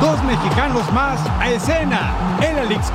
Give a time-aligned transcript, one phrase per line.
[0.00, 2.90] Dos mexicanos más a escena en la League's.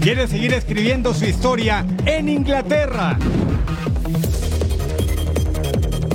[0.00, 3.18] Quiere seguir escribiendo su historia en Inglaterra.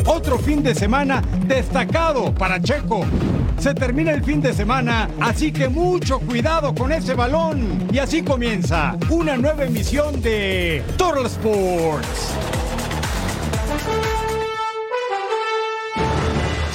[0.05, 3.05] Otro fin de semana destacado para Checo.
[3.59, 7.87] Se termina el fin de semana, así que mucho cuidado con ese balón.
[7.91, 12.46] Y así comienza una nueva emisión de Total Sports.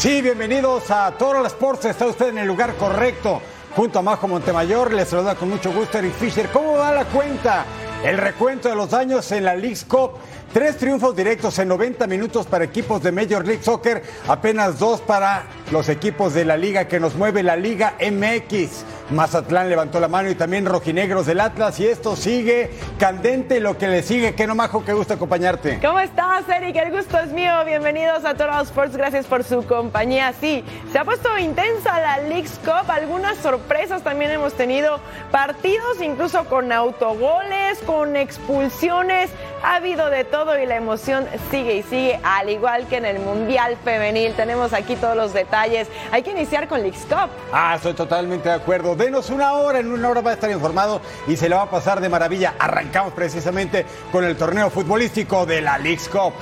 [0.03, 1.85] Sí, bienvenidos a Total Sports.
[1.85, 3.41] Está usted en el lugar correcto.
[3.77, 6.49] Junto a Majo Montemayor, les saluda con mucho gusto Eric Fisher.
[6.49, 7.65] ¿Cómo va la cuenta?
[8.03, 10.15] El recuento de los daños en la League's Cup.
[10.53, 15.45] Tres triunfos directos en 90 minutos para equipos de Major League Soccer, apenas dos para
[15.71, 18.85] los equipos de la liga que nos mueve la Liga MX.
[19.13, 23.89] Mazatlán levantó la mano y también rojinegros del Atlas y esto sigue candente lo que
[23.89, 24.35] le sigue.
[24.35, 25.79] Qué no majo, qué gusto acompañarte.
[25.81, 26.77] ¿Cómo estás, Eric?
[26.77, 27.53] El gusto es mío.
[27.67, 28.97] Bienvenidos a Total Sports.
[28.97, 30.33] Gracias por su compañía.
[30.41, 32.91] Sí, se ha puesto intensa la League's Cup.
[32.91, 34.99] Algunas sorpresas también hemos tenido.
[35.31, 39.31] Partidos incluso con autogoles, con expulsiones.
[39.65, 43.21] Ha habido de todo y la emoción sigue y sigue, al igual que en el
[43.21, 44.33] Mundial Femenil.
[44.35, 45.89] Tenemos aquí todos los detalles.
[46.11, 47.31] Hay que iniciar con League's Cup.
[47.53, 48.97] Ah, estoy totalmente de acuerdo.
[49.03, 51.71] Denos una hora, en una hora va a estar informado y se le va a
[51.71, 52.55] pasar de maravilla.
[52.57, 56.33] Arrancamos precisamente con el torneo futbolístico de la League's Cup.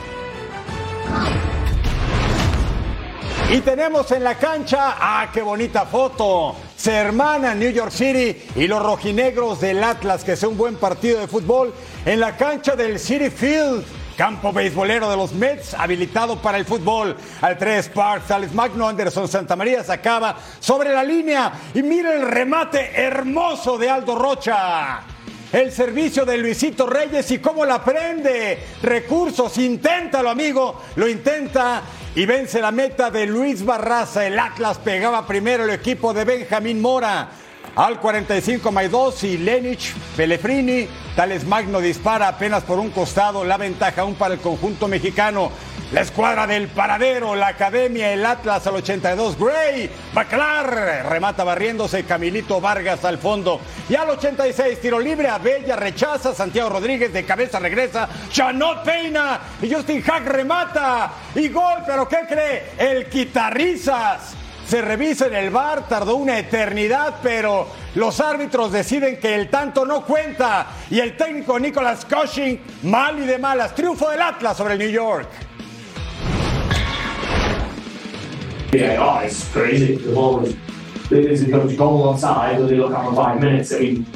[3.51, 6.55] Y tenemos en la cancha, ah, qué bonita foto.
[6.77, 11.19] Se hermanan New York City y los rojinegros del Atlas, que es un buen partido
[11.19, 11.73] de fútbol,
[12.05, 14.00] en la cancha del City Field.
[14.21, 17.17] Campo beisbolero de los Mets, habilitado para el fútbol.
[17.41, 21.51] Al 3 Parks, Alex Magno, Anderson Santamaría sacaba sobre la línea.
[21.73, 25.01] Y mira el remate hermoso de Aldo Rocha.
[25.51, 28.63] El servicio de Luisito Reyes y cómo la prende.
[28.83, 30.83] Recursos, inténtalo, amigo.
[30.97, 31.81] Lo intenta
[32.15, 34.27] y vence la meta de Luis Barraza.
[34.27, 37.31] El Atlas pegaba primero el equipo de Benjamín Mora.
[37.77, 40.89] Al 45 más 2 y Lenich Pelefrini.
[41.15, 43.45] Tales Magno dispara apenas por un costado.
[43.45, 45.51] La ventaja aún para el conjunto mexicano.
[45.93, 49.37] La escuadra del paradero, la academia, el Atlas al 82.
[49.37, 52.05] Gray, Baclar, remata barriéndose.
[52.05, 53.61] Camilito Vargas al fondo.
[53.89, 55.29] Y al 86, tiro libre.
[55.29, 56.35] Abella rechaza.
[56.35, 58.09] Santiago Rodríguez de cabeza regresa.
[58.31, 59.41] Chanot peina.
[59.63, 61.13] Y Justin Hack remata.
[61.35, 62.73] Y gol, pero ¿qué cree?
[62.79, 64.37] El Quitarrizas
[64.71, 67.67] se revisa en el bar, tardó una eternidad, pero
[67.97, 73.27] los árbitros deciden que el tanto no cuenta y el técnico Nicolas Cushing, mal y
[73.27, 75.27] de malas, triunfo del Atlas sobre el New York.
[78.71, 79.97] Yeah, oh, it's crazy.
[79.97, 80.55] The ball was,
[81.09, 83.73] there's a coach goal on side, they look after five minutes.
[83.73, 84.07] I mean,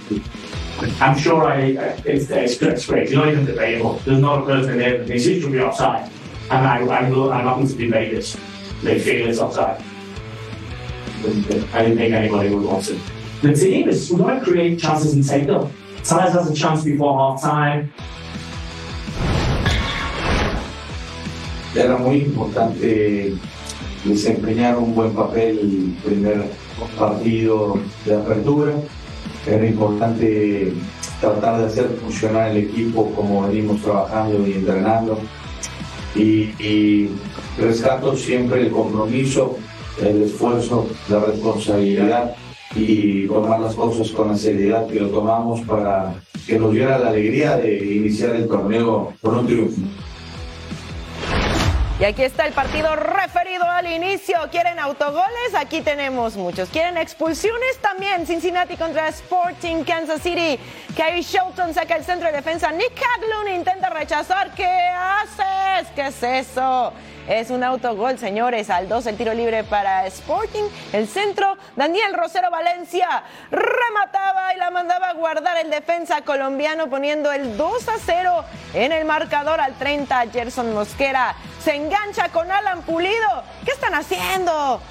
[1.00, 3.08] I'm sure I, it's, it's, it's great.
[3.08, 4.00] It's not even debatable.
[4.04, 6.08] There's not a person there that thinks it should be offside.
[6.52, 8.36] And I, I, not going to debate this.
[8.84, 9.82] They feel it's offside.
[11.24, 12.98] I didn't think anybody would want it.
[13.40, 15.72] The team is, we want to create chances and take them.
[16.02, 17.92] Size has a chance before half time.
[21.74, 23.34] Era muy importante
[24.04, 26.44] desempeñar un buen papel el primer
[26.98, 28.74] partido de apertura.
[29.46, 30.74] Era importante
[31.20, 35.18] tratar de hacer funcionar el equipo como venimos trabajando y entrenando.
[36.14, 37.10] Y, y
[37.58, 39.58] rescato siempre el compromiso
[40.00, 42.34] el esfuerzo, la responsabilidad
[42.74, 46.14] y tomar las cosas con la seriedad que lo tomamos para
[46.46, 49.80] que nos diera la alegría de iniciar el torneo con un triunfo.
[52.00, 54.36] Y aquí está el partido referido al inicio.
[54.50, 55.54] ¿Quieren autogoles?
[55.56, 56.68] Aquí tenemos muchos.
[56.68, 57.78] ¿Quieren expulsiones?
[57.80, 60.58] También Cincinnati contra Sporting Kansas City.
[60.96, 62.72] Kyrie Shelton saca el centro de defensa.
[62.72, 64.52] Nick Haglund intenta rechazar.
[64.56, 65.88] ¿Qué haces?
[65.94, 66.92] ¿Qué es eso?
[67.28, 68.68] Es un autogol, señores.
[68.68, 70.64] Al 2 el tiro libre para Sporting.
[70.92, 77.32] El centro, Daniel Rosero Valencia remataba y la mandaba a guardar el defensa colombiano poniendo
[77.32, 78.44] el 2 a 0
[78.74, 80.26] en el marcador al 30.
[80.32, 83.42] Gerson Mosquera se engancha con Alan Pulido.
[83.64, 84.82] ¿Qué están haciendo?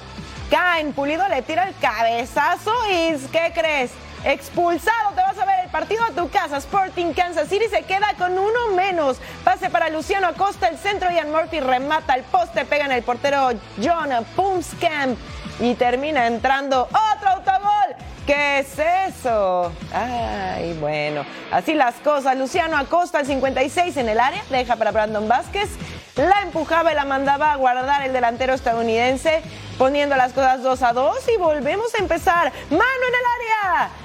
[0.50, 3.92] Caen, Pulido le tira el cabezazo y ¿qué crees?
[4.24, 5.10] expulsado.
[5.14, 6.58] Te vas a ver partido a tu casa.
[6.58, 9.16] Sporting Kansas City se queda con uno menos.
[9.42, 11.10] Pase para Luciano Acosta, el centro.
[11.10, 13.50] Ian Murphy remata el poste, pega en el portero
[13.82, 15.18] John Pumskamp
[15.58, 17.96] y termina entrando otro autogol.
[18.24, 19.72] ¿Qué es eso?
[19.92, 22.38] Ay, bueno, así las cosas.
[22.38, 25.70] Luciano Acosta, el 56 en el área, deja para Brandon Vázquez.
[26.14, 29.42] La empujaba y la mandaba a guardar el delantero estadounidense,
[29.76, 32.52] poniendo las cosas 2 a 2 y volvemos a empezar.
[32.70, 34.03] Mano en el área.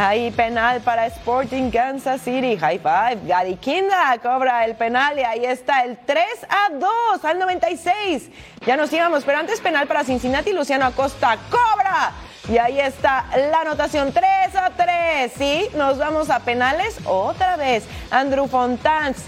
[0.00, 2.56] Ahí penal para Sporting Kansas City.
[2.56, 3.18] High five.
[3.26, 8.30] Gary Kinda cobra el penal y ahí está el 3 a 2 al 96.
[8.64, 10.52] Ya nos íbamos, pero antes penal para Cincinnati.
[10.52, 12.12] Luciano Acosta cobra.
[12.48, 14.24] Y ahí está la anotación 3
[14.54, 15.32] a 3.
[15.36, 17.84] Sí, nos vamos a penales otra vez.
[18.12, 19.24] Andrew Fontans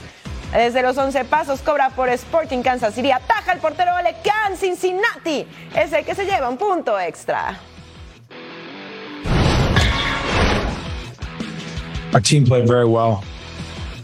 [0.53, 3.11] desde los 11 pasos cobra por Sporting Kansas City.
[3.11, 3.91] Ataja el portero
[4.23, 5.49] Can Cincinnati.
[5.75, 7.59] Es el que se lleva un punto extra.
[12.13, 13.25] Our team played very well.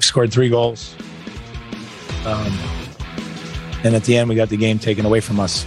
[0.01, 0.95] Scored three goals.
[2.25, 2.53] Um,
[3.85, 5.67] and at the end, we got the game taken away from us.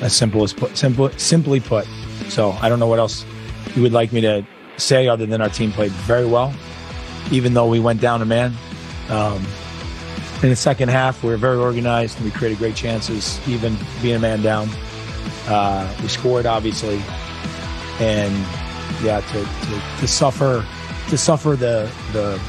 [0.00, 1.86] As simple as put, simple, simply put.
[2.28, 3.24] So I don't know what else
[3.74, 4.46] you would like me to
[4.76, 6.52] say other than our team played very well,
[7.30, 8.52] even though we went down a man.
[9.08, 9.44] Um,
[10.42, 14.16] in the second half, we were very organized and we created great chances, even being
[14.16, 14.68] a man down.
[15.46, 17.00] Uh, we scored, obviously.
[18.00, 18.34] And
[19.04, 20.66] yeah, to, to, to suffer
[21.12, 22.40] to suffer the the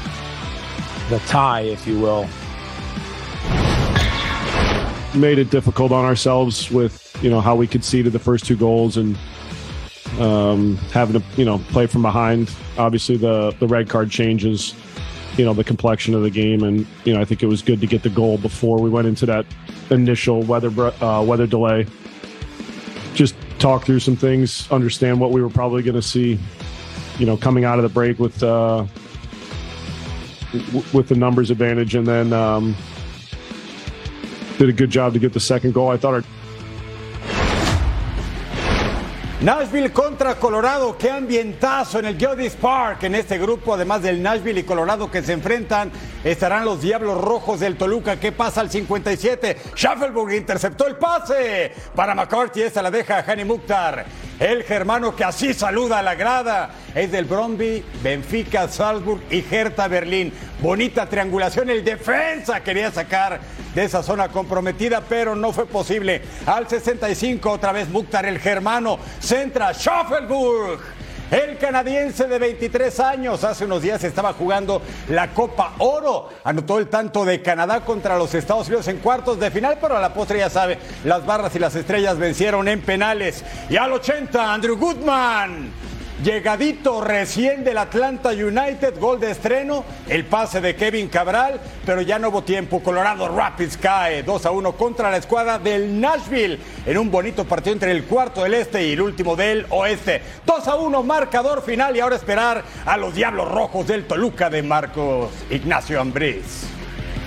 [1.10, 2.26] the tie, if you will.
[5.14, 8.96] Made it difficult on ourselves with you know how we conceded the first two goals
[8.96, 9.18] and
[10.18, 12.50] um, having to you know play from behind.
[12.78, 14.74] Obviously, the the red card changes
[15.36, 17.82] you know the complexion of the game, and you know I think it was good
[17.82, 19.44] to get the goal before we went into that
[19.90, 20.70] initial weather
[21.04, 21.86] uh, weather delay.
[23.12, 26.40] Just talk through some things, understand what we were probably going to see
[27.18, 28.86] you know, coming out of the break with uh,
[30.92, 32.76] with the numbers advantage, and then um,
[34.58, 35.90] did a good job to get the second goal.
[35.90, 36.24] I thought our
[39.44, 43.02] Nashville contra Colorado, qué ambientazo en el Geodis Park.
[43.02, 45.92] En este grupo, además del Nashville y Colorado que se enfrentan,
[46.24, 48.18] estarán los Diablos Rojos del Toluca.
[48.18, 49.58] ¿Qué pasa al 57?
[49.74, 52.62] Schaffelburg interceptó el pase para McCarthy.
[52.62, 54.06] Esta la deja Hani Mukhtar.
[54.40, 59.88] El germano que así saluda a la grada es del Bromby, Benfica, Salzburg y Hertha
[59.88, 60.32] Berlín.
[60.60, 61.68] Bonita triangulación.
[61.70, 63.40] El defensa quería sacar
[63.74, 66.22] de esa zona comprometida, pero no fue posible.
[66.46, 70.80] Al 65, otra vez Mukhtar, el germano, centra Schaffelburg.
[71.30, 76.28] El canadiense de 23 años hace unos días estaba jugando la Copa Oro.
[76.44, 80.00] Anotó el tanto de Canadá contra los Estados Unidos en cuartos de final, pero a
[80.00, 83.42] la postre ya sabe, las barras y las estrellas vencieron en penales.
[83.68, 85.72] Y al 80, Andrew Goodman
[86.22, 92.20] Llegadito recién del Atlanta United, gol de estreno, el pase de Kevin Cabral, pero ya
[92.20, 92.80] no hubo tiempo.
[92.80, 97.72] Colorado Rapids cae 2 a 1 contra la escuadra del Nashville en un bonito partido
[97.72, 100.22] entre el cuarto del este y el último del oeste.
[100.46, 104.62] 2 a 1, marcador final y ahora esperar a los Diablos Rojos del Toluca de
[104.62, 106.73] Marcos Ignacio Ambriz.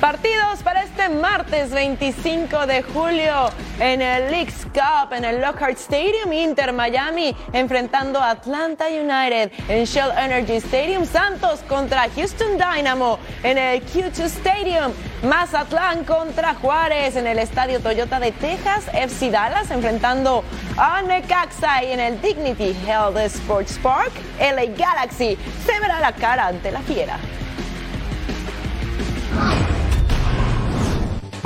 [0.01, 3.49] Partidos para este martes 25 de julio
[3.79, 9.85] en el Leagues Cup, en el Lockhart Stadium, Inter Miami enfrentando a Atlanta United en
[9.85, 17.25] Shell Energy Stadium, Santos contra Houston Dynamo en el Q2 Stadium, Mazatlán contra Juárez en
[17.25, 20.43] el Estadio Toyota de Texas, FC Dallas enfrentando
[20.77, 25.35] a Necaxa y en el Dignity Health Sports Park, LA Galaxy
[25.65, 27.17] se verá la cara ante la fiera.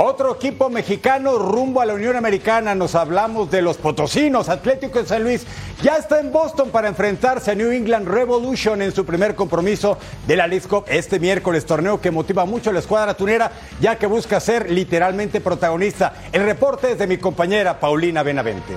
[0.04, 2.74] Otro equipo mexicano rumbo a la Unión Americana.
[2.74, 4.48] Nos hablamos de los potosinos.
[4.48, 5.46] Atlético de San Luis
[5.80, 10.34] ya está en Boston para enfrentarse a New England Revolution en su primer compromiso de
[10.34, 11.64] la League este miércoles.
[11.64, 16.14] Torneo que motiva mucho a la escuadra tunera ya que busca ser literalmente protagonista.
[16.32, 18.74] El reporte es de mi compañera Paulina Benavente.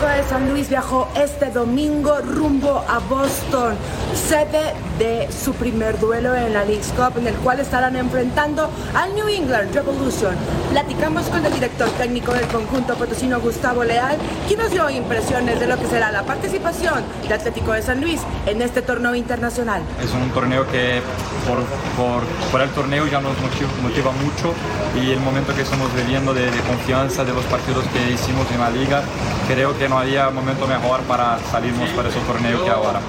[0.00, 3.76] Atlético de San Luis viajó este domingo rumbo a Boston,
[4.14, 9.14] sede de su primer duelo en la League Cup, en el cual estarán enfrentando al
[9.14, 10.34] New England Revolution.
[10.70, 14.16] Platicamos con el director técnico del conjunto potosino Gustavo Leal,
[14.48, 18.22] quien nos dio impresiones de lo que será la participación de Atlético de San Luis
[18.46, 19.82] en este torneo internacional.
[20.02, 21.02] Es un torneo que
[21.46, 21.58] por,
[21.96, 24.54] por, por el torneo ya nos motiva, motiva, mucho
[24.98, 28.60] y el momento que estamos viviendo de, de confianza de los partidos que hicimos en
[28.60, 29.02] la liga,
[29.46, 33.00] creo que no había momento mejor para salirnos para ese torneo que ahora.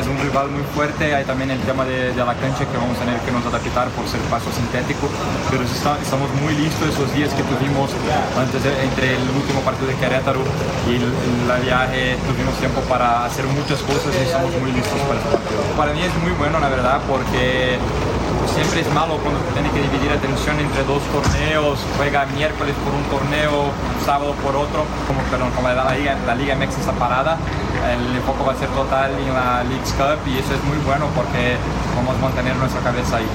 [0.00, 2.96] Es un rival muy fuerte, hay también el tema de, de la cancha que vamos
[2.96, 5.08] a tener que nos adaptar por ser paso sintético,
[5.50, 7.92] pero está, estamos muy listos esos días que tuvimos
[8.40, 10.40] antes de, entre el último partido de Querétaro
[10.88, 15.20] y el, el, viaje, tuvimos tiempo para hacer muchas cosas y estamos muy listos para
[15.20, 15.60] este partido.
[15.76, 17.76] Para mí es muy bueno, la verdad, porque
[18.54, 23.04] siempre es malo cuando tiene que dividir atención entre dos torneos, juega miércoles por un
[23.10, 23.70] torneo,
[24.04, 27.38] sábado por otro, como, perdón, como la Liga, la Liga MX está parada,
[27.90, 31.06] el enfoque va a ser total en la Leagues Cup y eso es muy bueno
[31.14, 31.56] porque
[31.96, 33.26] vamos a mantener nuestra cabeza ahí.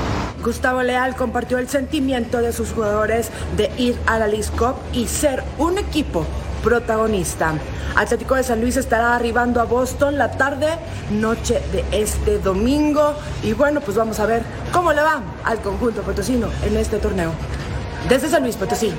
[0.44, 5.08] Gustavo Leal compartió el sentimiento de sus jugadores de ir a la Leagues Cup y
[5.08, 6.26] ser un equipo
[6.66, 7.54] protagonista.
[7.96, 10.68] Atlético de San Luis estará arribando a Boston la tarde,
[11.12, 13.14] noche de este domingo.
[13.44, 14.42] Y bueno, pues vamos a ver
[14.74, 17.32] cómo le va al conjunto potosino en este torneo.
[18.10, 18.92] Desde San Luis Potosí,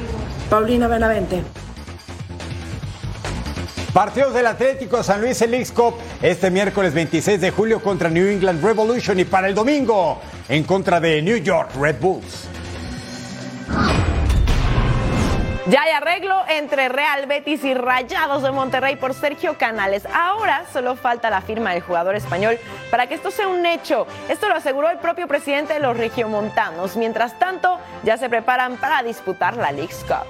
[0.49, 1.42] Paulina Benavente.
[3.92, 8.62] Partidos del Atlético San Luis el Cup este miércoles 26 de julio contra New England
[8.62, 12.55] Revolution y para el domingo en contra de New York Red Bulls.
[15.68, 20.06] Ya hay arreglo entre Real Betis y Rayados de Monterrey por Sergio Canales.
[20.14, 22.56] Ahora solo falta la firma del jugador español
[22.88, 24.06] para que esto sea un hecho.
[24.28, 26.96] Esto lo aseguró el propio presidente de los regiomontanos.
[26.96, 30.25] Mientras tanto, ya se preparan para disputar la League's Cup.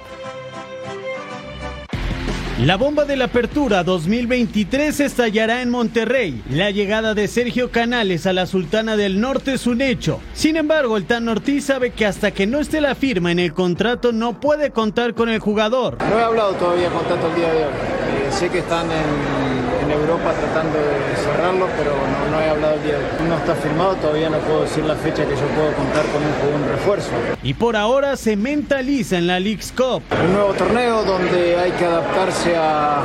[2.60, 6.42] La bomba de la apertura 2023 estallará en Monterrey.
[6.48, 10.20] La llegada de Sergio Canales a la Sultana del Norte es un hecho.
[10.32, 13.52] Sin embargo, el Tan Ortiz sabe que hasta que no esté la firma en el
[13.52, 15.98] contrato no puede contar con el jugador.
[16.00, 17.72] No he hablado todavía con tanto el día de hoy.
[17.72, 19.55] Eh, sé que están en,
[19.96, 21.92] Europa tratando de cerrarlo, pero
[22.30, 23.28] no, he hablado el día de hoy.
[23.28, 26.62] No está firmado, todavía no puedo decir la fecha que yo puedo contar con un,
[26.62, 27.10] un refuerzo.
[27.42, 30.02] Y por ahora se mentaliza en la League's Cup.
[30.24, 33.02] Un nuevo torneo donde hay que adaptarse a,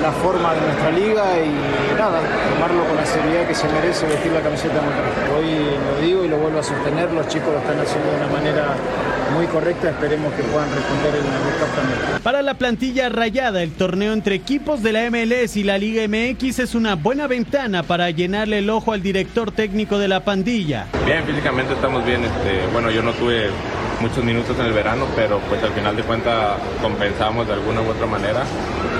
[0.00, 2.20] la forma de nuestra liga y nada,
[2.52, 4.80] tomarlo con la seriedad que se merece vestir la camiseta.
[5.38, 8.26] Hoy lo digo y lo vuelvo a sostener, los chicos lo están haciendo de una
[8.26, 8.74] manera
[9.32, 12.22] muy correcta, esperemos que puedan responder en el Cup también.
[12.22, 16.58] Para la plantilla rayada, el torneo entre equipos de la MLS y la Liga MX
[16.58, 20.86] es una buena ventana para llenarle el ojo al director técnico de la pandilla.
[21.04, 23.50] Bien, físicamente estamos bien, este, bueno, yo no tuve
[24.00, 27.88] muchos minutos en el verano, pero pues al final de cuentas compensamos de alguna u
[27.88, 28.42] otra manera.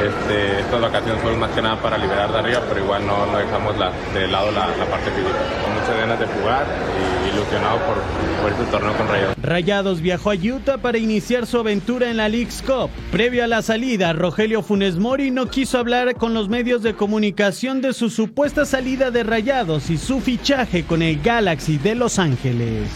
[0.02, 3.38] Este, estas vacaciones fueron más que nada para liberar de arriba, pero igual no, no
[3.38, 5.38] dejamos la, de lado la, parte física.
[5.62, 6.66] Con muchas ganas de jugar
[6.98, 7.96] y ilusionado por,
[8.42, 9.34] por este torneo con Rayados.
[9.42, 12.90] Rayados viajó a Utah para iniciar su aventura en la League's Cup.
[13.10, 17.80] Previo a la salida, Rogelio Funes Mori no quiso hablar con los medios de comunicación
[17.80, 22.88] de su supuesta salida de Rayados y su fichaje con el Galaxy de Los Ángeles.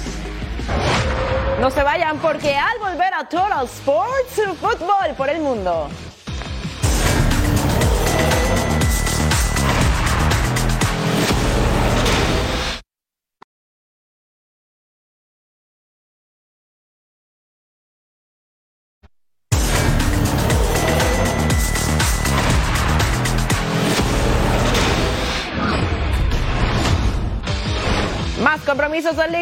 [1.61, 5.89] No se vayan porque al volver a Total Sports, fútbol por el mundo.
[28.67, 29.35] Compromisos del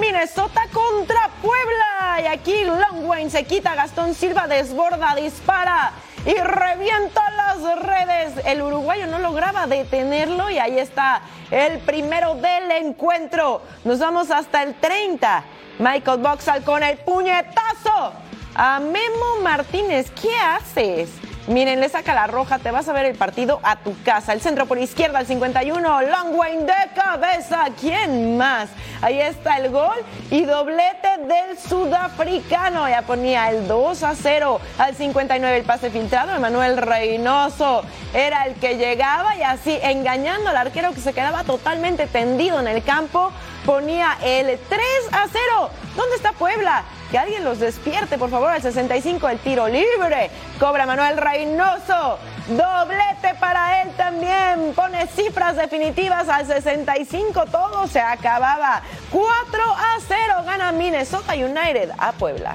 [0.00, 2.20] Minnesota contra Puebla.
[2.22, 5.92] Y aquí Longwayne se quita, Gastón Silva desborda, dispara
[6.24, 8.44] y revienta las redes.
[8.44, 13.62] El uruguayo no lograba detenerlo y ahí está el primero del encuentro.
[13.84, 15.44] Nos vamos hasta el 30.
[15.78, 18.12] Michael Boxall con el puñetazo
[18.54, 20.10] a Memo Martínez.
[20.10, 21.10] ¿Qué haces?
[21.48, 24.32] Miren, le saca la roja, te vas a ver el partido a tu casa.
[24.32, 27.66] El centro por izquierda, el 51, Longwayne de cabeza.
[27.80, 28.68] ¿Quién más?
[29.00, 29.96] Ahí está el gol
[30.32, 32.88] y doblete del sudafricano.
[32.88, 36.34] Ya ponía el 2 a 0 al 59 el pase filtrado.
[36.34, 42.08] Emanuel Reynoso era el que llegaba y así engañando al arquero que se quedaba totalmente
[42.08, 43.30] tendido en el campo.
[43.64, 44.80] Ponía el 3
[45.12, 45.70] a 0.
[45.94, 46.82] ¿Dónde está Puebla?
[47.16, 50.30] Que alguien los despierte, por favor, al 65 el tiro libre.
[50.60, 52.18] Cobra Manuel Reynoso.
[52.46, 54.74] Doblete para él también.
[54.74, 57.46] Pone cifras definitivas al 65.
[57.46, 58.82] Todo se acababa.
[59.10, 59.30] 4
[59.64, 62.52] a 0 gana Minnesota United a Puebla.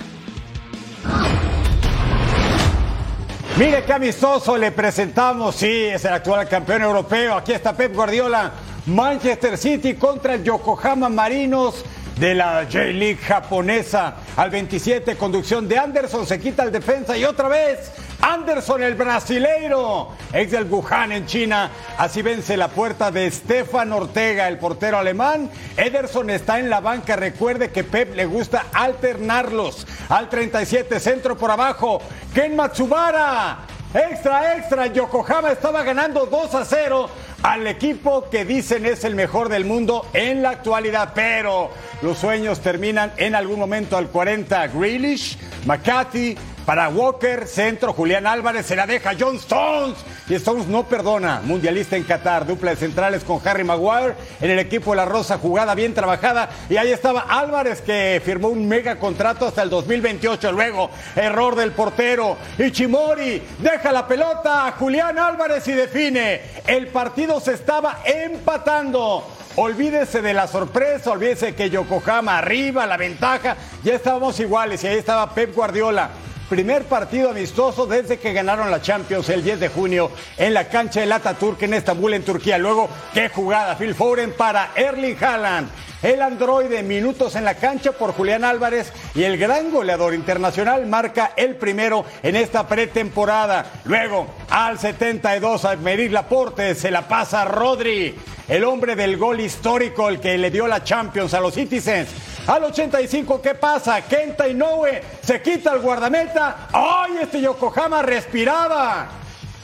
[3.58, 5.56] Mire qué amistoso le presentamos.
[5.56, 7.34] Sí, es el actual campeón europeo.
[7.34, 8.52] Aquí está Pep Guardiola.
[8.86, 11.84] Manchester City contra el Yokohama Marinos
[12.18, 14.16] de la J-League japonesa.
[14.36, 17.92] Al 27, conducción de Anderson, se quita el defensa y otra vez
[18.22, 21.72] Anderson, el brasileiro, ex del Wuhan en China.
[21.98, 25.50] Así vence la puerta de Stefan Ortega, el portero alemán.
[25.76, 27.16] Ederson está en la banca.
[27.16, 29.88] Recuerde que Pep le gusta alternarlos.
[30.10, 32.00] Al 37, centro por abajo.
[32.34, 33.60] Ken Matsubara.
[33.94, 34.88] Extra, extra.
[34.88, 37.10] Yokohama estaba ganando 2 a 0
[37.44, 41.72] al equipo que dicen es el mejor del mundo en la actualidad, pero
[42.02, 44.68] los sueños terminan en algún momento al 40.
[44.68, 49.98] Grealish, McCarthy, para Walker, centro, Julián Álvarez, se la deja John Stones.
[50.30, 51.42] Y Stones no perdona.
[51.44, 54.16] Mundialista en Qatar, dupla de centrales con Harry Maguire.
[54.40, 56.50] En el equipo de la Rosa, jugada bien trabajada.
[56.70, 60.52] Y ahí estaba Álvarez que firmó un mega contrato hasta el 2028.
[60.52, 62.38] Luego, error del portero.
[62.58, 66.42] Ichimori deja la pelota a Julián Álvarez y define.
[66.68, 69.28] El partido se estaba empatando.
[69.58, 73.58] Olvídese de la sorpresa, olvídese que Yokohama arriba, la ventaja.
[73.84, 76.10] Ya estábamos iguales y ahí estaba Pep Guardiola
[76.52, 81.00] primer partido amistoso desde que ganaron la Champions el 10 de junio en la cancha
[81.00, 82.58] del Ataturk en Estambul, en Turquía.
[82.58, 85.70] Luego, qué jugada, Phil Foden para Erling Haaland.
[86.04, 91.32] El androide, minutos en la cancha por Julián Álvarez y el gran goleador internacional marca
[91.38, 93.72] el primero en esta pretemporada.
[93.86, 98.14] Luego, al 72, a Merir Laporte se la pasa Rodri,
[98.50, 102.10] el hombre del gol histórico, el que le dio la Champions a los Citizens.
[102.48, 104.02] Al 85, ¿qué pasa?
[104.02, 106.68] Kenta Inoue se quita el guardameta.
[106.74, 109.08] ¡Ay, este Yokohama respiraba!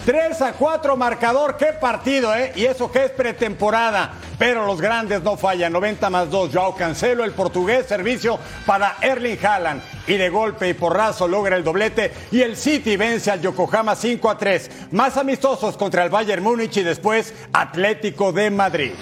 [0.05, 2.53] 3 a 4 marcador, qué partido, ¿eh?
[2.55, 4.13] Y eso que es pretemporada.
[4.39, 5.73] Pero los grandes no fallan.
[5.73, 9.81] 90 más 2, Joao Cancelo, el portugués, servicio para Erling Haaland.
[10.07, 12.13] Y de golpe y porrazo logra el doblete.
[12.31, 14.71] Y el City vence al Yokohama 5 a 3.
[14.91, 18.93] Más amistosos contra el Bayern Múnich y después Atlético de Madrid.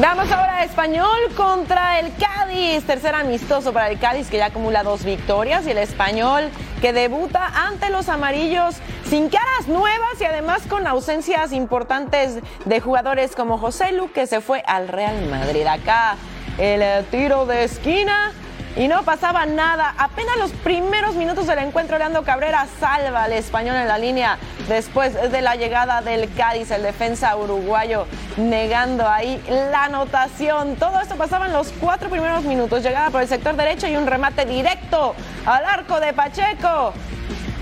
[0.00, 2.86] Vamos ahora a Español contra el Cádiz.
[2.86, 6.48] Tercer amistoso para el Cádiz que ya acumula dos victorias y el Español
[6.80, 8.76] que debuta ante los amarillos
[9.10, 14.40] sin caras nuevas y además con ausencias importantes de jugadores como José Lu que se
[14.40, 15.66] fue al Real Madrid.
[15.66, 16.16] Acá
[16.56, 18.32] el eh, tiro de esquina
[18.76, 19.94] y no pasaba nada.
[19.98, 25.14] Apenas los primeros minutos del encuentro, Leandro Cabrera salva al español en la línea después
[25.14, 30.76] de la llegada del Cádiz, el defensa uruguayo, negando ahí la anotación.
[30.76, 32.82] Todo esto pasaba en los cuatro primeros minutos.
[32.82, 35.14] Llegada por el sector derecho y un remate directo
[35.46, 36.92] al arco de Pacheco.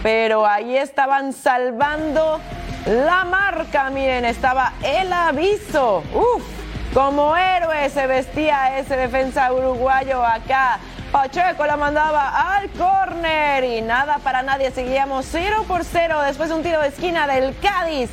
[0.03, 2.41] Pero ahí estaban salvando
[2.87, 3.91] la marca.
[3.91, 6.05] Miren, estaba el aviso.
[6.15, 6.45] Uf,
[6.95, 10.79] como héroe se vestía ese defensa uruguayo acá
[11.13, 14.71] Pacheco la mandaba al córner y nada para nadie.
[14.71, 18.11] Seguíamos 0 por 0 después de un tiro de esquina del Cádiz.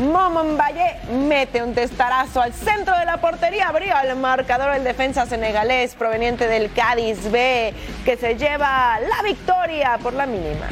[0.00, 3.68] Momon Valle mete un testarazo al centro de la portería.
[3.68, 7.74] Abrió el marcador el defensa senegalés proveniente del Cádiz B
[8.04, 10.68] que se lleva la victoria por la mínima.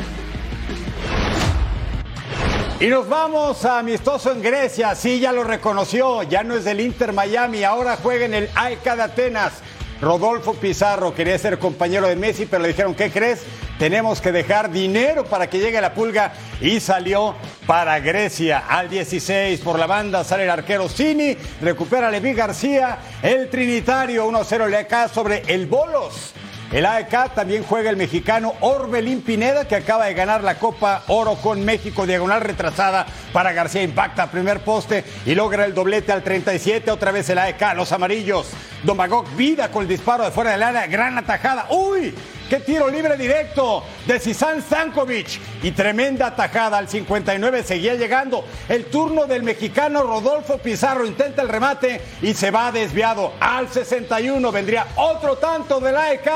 [2.80, 4.94] Y nos vamos a amistoso en Grecia.
[4.94, 6.22] Sí, ya lo reconoció.
[6.22, 7.64] Ya no es del Inter Miami.
[7.64, 9.52] Ahora juega en el AEK de Atenas.
[10.00, 13.42] Rodolfo Pizarro quería ser compañero de Messi, pero le dijeron, ¿qué crees?
[13.78, 17.34] Tenemos que dejar dinero para que llegue la pulga y salió
[17.66, 23.50] para Grecia al 16 por la banda sale el arquero Cini, recupera Levi García, el
[23.50, 26.32] Trinitario 1-0 le acá sobre el Bolos.
[26.72, 31.36] El AEK también juega el mexicano Orbelín Pineda, que acaba de ganar la Copa Oro
[31.36, 33.84] con México, diagonal retrasada para García.
[33.84, 36.90] Impacta primer poste y logra el doblete al 37.
[36.90, 38.48] Otra vez el AEK, los amarillos.
[38.82, 41.66] Domagog vida con el disparo de fuera del área, gran atajada.
[41.70, 42.12] ¡Uy!
[42.48, 45.40] ¡Qué tiro libre directo de Sisan Stankovic!
[45.64, 48.44] Y tremenda atajada al 59, seguía llegando.
[48.68, 53.32] El turno del mexicano Rodolfo Pizarro intenta el remate y se va desviado.
[53.40, 56.30] Al 61 vendría otro tanto del AEK.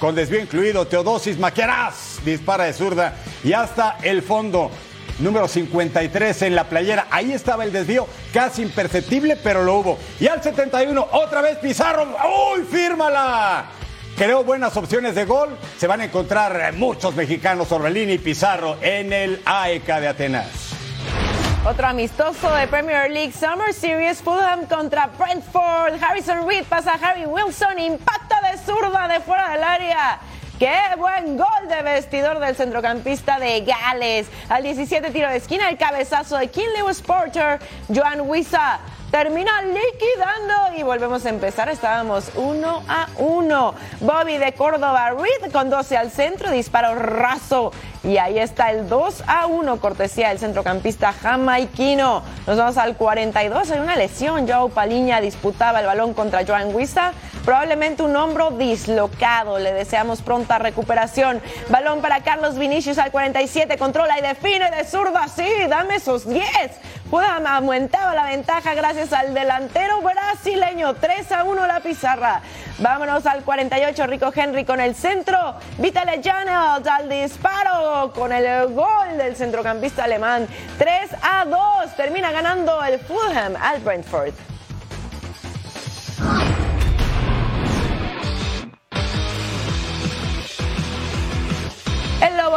[0.00, 4.72] Con desvío incluido, Teodosis Maqueras dispara de zurda y hasta el fondo.
[5.20, 7.06] Número 53 en la playera.
[7.10, 9.98] Ahí estaba el desvío, casi imperceptible, pero lo hubo.
[10.18, 12.04] Y al 71, otra vez Pizarro.
[12.52, 13.77] ¡Uy, fírmala!
[14.18, 15.56] Creó buenas opciones de gol.
[15.76, 20.70] Se van a encontrar muchos mexicanos, Orbelín y Pizarro, en el AEK de Atenas.
[21.64, 26.02] Otro amistoso de Premier League Summer Series, Fulham contra Brentford.
[26.02, 30.18] Harrison Reed pasa a Harry Wilson, impacta de zurda de fuera del área.
[30.58, 34.26] ¡Qué buen gol de vestidor del centrocampista de Gales!
[34.48, 40.76] Al 17 tiro de esquina, el cabezazo de King Lewis Porter, Joan Wissa termina liquidando
[40.76, 41.68] y volvemos a empezar.
[41.68, 43.74] Estábamos uno a uno.
[44.00, 47.72] Bobby de Córdoba, Reed con 12 al centro, disparo raso.
[48.04, 52.22] Y ahí está el 2 a 1, cortesía del centrocampista jamaiquino.
[52.46, 54.48] Nos vamos al 42, hay una lesión.
[54.48, 57.12] Joe Paliña disputaba el balón contra Joan Huiza.
[57.44, 59.58] Probablemente un hombro dislocado.
[59.58, 61.42] Le deseamos pronta recuperación.
[61.70, 63.76] Balón para Carlos Vinicius al 47.
[63.78, 65.26] Controla y define de zurda.
[65.28, 66.44] Sí, dame esos 10.
[67.10, 70.94] Fulham aumentaba la ventaja gracias al delantero brasileño.
[70.94, 72.42] 3 a 1 la pizarra.
[72.80, 74.06] Vámonos al 48.
[74.06, 75.54] Rico Henry con el centro.
[75.78, 80.46] Vitale Janet al disparo con el gol del centrocampista alemán.
[80.76, 81.96] 3 a 2.
[81.96, 84.57] Termina ganando el Fulham al Brentford.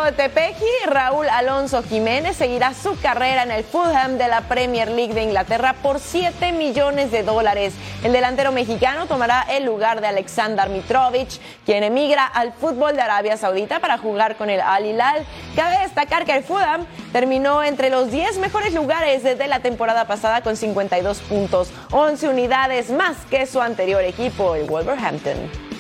[0.03, 5.13] De Tepeji, Raúl Alonso Jiménez, seguirá su carrera en el Fulham de la Premier League
[5.13, 7.75] de Inglaterra por 7 millones de dólares.
[8.03, 11.29] El delantero mexicano tomará el lugar de Alexander Mitrovic,
[11.65, 15.23] quien emigra al fútbol de Arabia Saudita para jugar con el Al Hilal.
[15.55, 20.41] Cabe destacar que el Fulham terminó entre los 10 mejores lugares desde la temporada pasada
[20.41, 25.70] con 52 puntos, 11 unidades más que su anterior equipo, el Wolverhampton.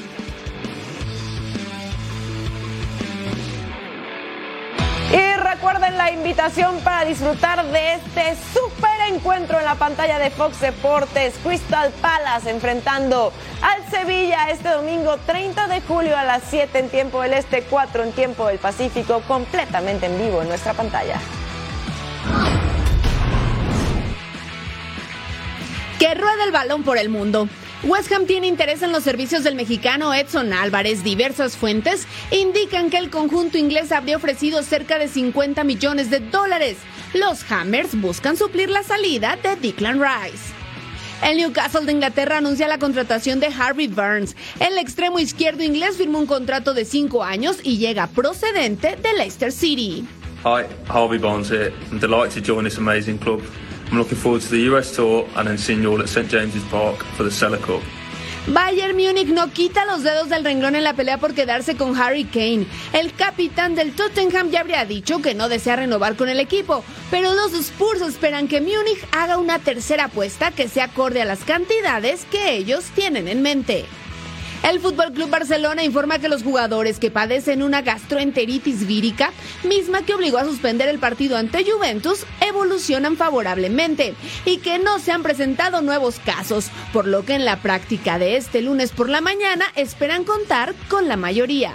[5.41, 11.33] Recuerden la invitación para disfrutar de este super encuentro en la pantalla de Fox Deportes.
[11.43, 17.23] Crystal Palace enfrentando al Sevilla este domingo 30 de julio a las 7 en tiempo
[17.23, 21.19] del Este, 4 en tiempo del Pacífico, completamente en vivo en nuestra pantalla.
[25.97, 27.47] Que rueda el balón por el mundo.
[27.83, 31.03] West Ham tiene interés en los servicios del mexicano Edson Álvarez.
[31.03, 36.77] Diversas fuentes indican que el conjunto inglés habría ofrecido cerca de 50 millones de dólares.
[37.15, 40.53] Los Hammers buscan suplir la salida de Declan Rice.
[41.23, 44.35] El Newcastle de Inglaterra anuncia la contratación de Harvey Burns.
[44.59, 49.51] El extremo izquierdo inglés firmó un contrato de cinco años y llega procedente de Leicester
[49.51, 50.05] City.
[50.43, 51.51] Hi, Harvey Barnes.
[51.51, 53.41] I'm delighted to join this amazing club.
[53.91, 56.63] I'm looking forward to the US tour and then seeing you all at St James's
[56.69, 57.81] Park for the Cellar Cup.
[58.47, 62.23] Bayern Múnich no quita los dedos del renglón en la pelea por quedarse con Harry
[62.23, 62.65] Kane.
[62.93, 67.35] El capitán del Tottenham ya habría dicho que no desea renovar con el equipo, pero
[67.35, 72.25] los Spurs esperan que Múnich haga una tercera apuesta que sea acorde a las cantidades
[72.31, 73.85] que ellos tienen en mente.
[74.63, 79.31] El Fútbol Club Barcelona informa que los jugadores que padecen una gastroenteritis vírica,
[79.63, 84.13] misma que obligó a suspender el partido ante Juventus, evolucionan favorablemente
[84.45, 88.37] y que no se han presentado nuevos casos, por lo que en la práctica de
[88.37, 91.73] este lunes por la mañana esperan contar con la mayoría.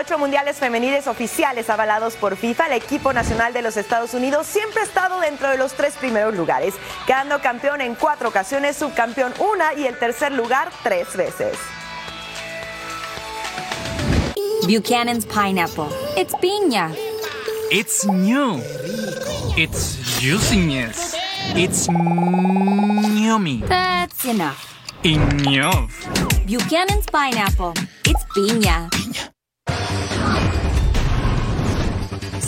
[0.00, 4.80] Ocho mundiales femeniles oficiales avalados por FIFA, el equipo nacional de los Estados Unidos siempre
[4.80, 6.74] ha estado dentro de los tres primeros lugares,
[7.06, 11.58] quedando campeón en cuatro ocasiones, subcampeón una y el tercer lugar tres veces.
[14.66, 15.88] Buchanan's pineapple.
[16.16, 16.94] It's piña.
[17.70, 18.60] It's new.
[19.56, 21.14] It's juiciness.
[21.54, 23.62] It's yummy.
[23.66, 24.66] That's enough.
[25.04, 25.90] Enough.
[26.46, 27.74] Buchanan's pineapple.
[28.04, 28.88] It's piña.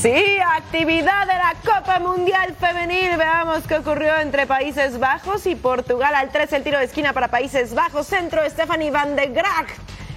[0.03, 3.17] Sí, actividad de la Copa Mundial Femenil.
[3.17, 6.13] Veamos qué ocurrió entre Países Bajos y Portugal.
[6.17, 8.09] Al 3 el tiro de esquina para Países Bajos.
[8.09, 9.69] Centro Stephanie Van de Graag.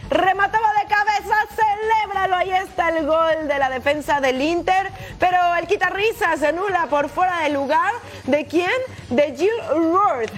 [0.09, 2.35] Remataba de cabeza, celébralo.
[2.35, 4.89] Ahí está el gol de la defensa del Inter.
[5.19, 7.93] Pero el quitarrisa se anula por fuera del lugar.
[8.23, 8.71] ¿De quién?
[9.11, 10.31] De Jill Roord.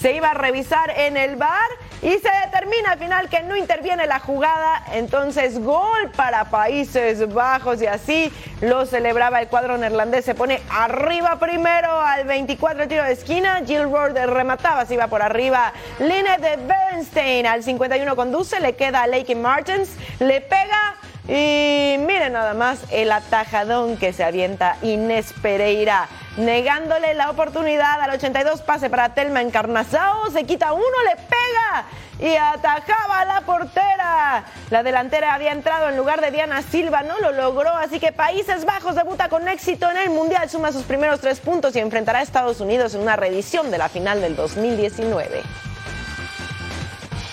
[0.00, 1.68] Se iba a revisar en el bar
[2.02, 4.82] y se determina al final que no interviene la jugada.
[4.92, 10.24] Entonces, gol para Países Bajos y así lo celebraba el cuadro neerlandés.
[10.24, 13.62] Se pone arriba primero al 24 tiro de esquina.
[13.66, 15.72] Jill Roord remataba, se iba por arriba.
[15.98, 20.96] Lynette de Bernstein al 51 conduce, le queda a Lakey Martins, le pega.
[21.28, 28.10] Y miren nada más el atajadón que se avienta Inés Pereira negándole la oportunidad al
[28.10, 31.84] 82 pase para Telma Encarnazao, se quita uno, le pega
[32.20, 34.44] y atajaba a la portera.
[34.70, 38.64] La delantera había entrado en lugar de Diana Silva, no lo logró, así que Países
[38.64, 42.22] Bajos debuta con éxito en el Mundial, suma sus primeros tres puntos y enfrentará a
[42.22, 45.42] Estados Unidos en una reedición de la final del 2019.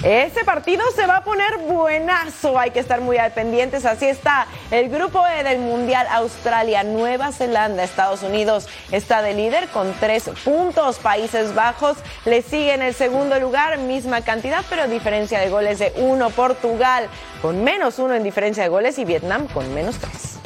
[0.06, 3.86] Ese partido se va a poner buenazo, hay que estar muy al pendientes.
[3.86, 9.68] Así está el grupo E del Mundial Australia, Nueva Zelanda, Estados Unidos está de líder
[9.70, 11.00] con tres puntos.
[11.00, 15.92] Países Bajos le sigue en el segundo lugar, misma cantidad, pero diferencia de goles de
[15.98, 16.30] uno.
[16.30, 17.10] Portugal
[17.42, 20.38] con menos uno en diferencia de goles y Vietnam con menos tres.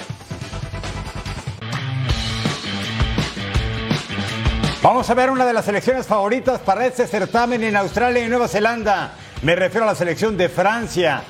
[4.82, 8.48] Vamos a ver una de las selecciones favoritas para este certamen en Australia y Nueva
[8.48, 9.12] Zelanda.
[9.42, 11.22] Me refiero a la selección de Francia,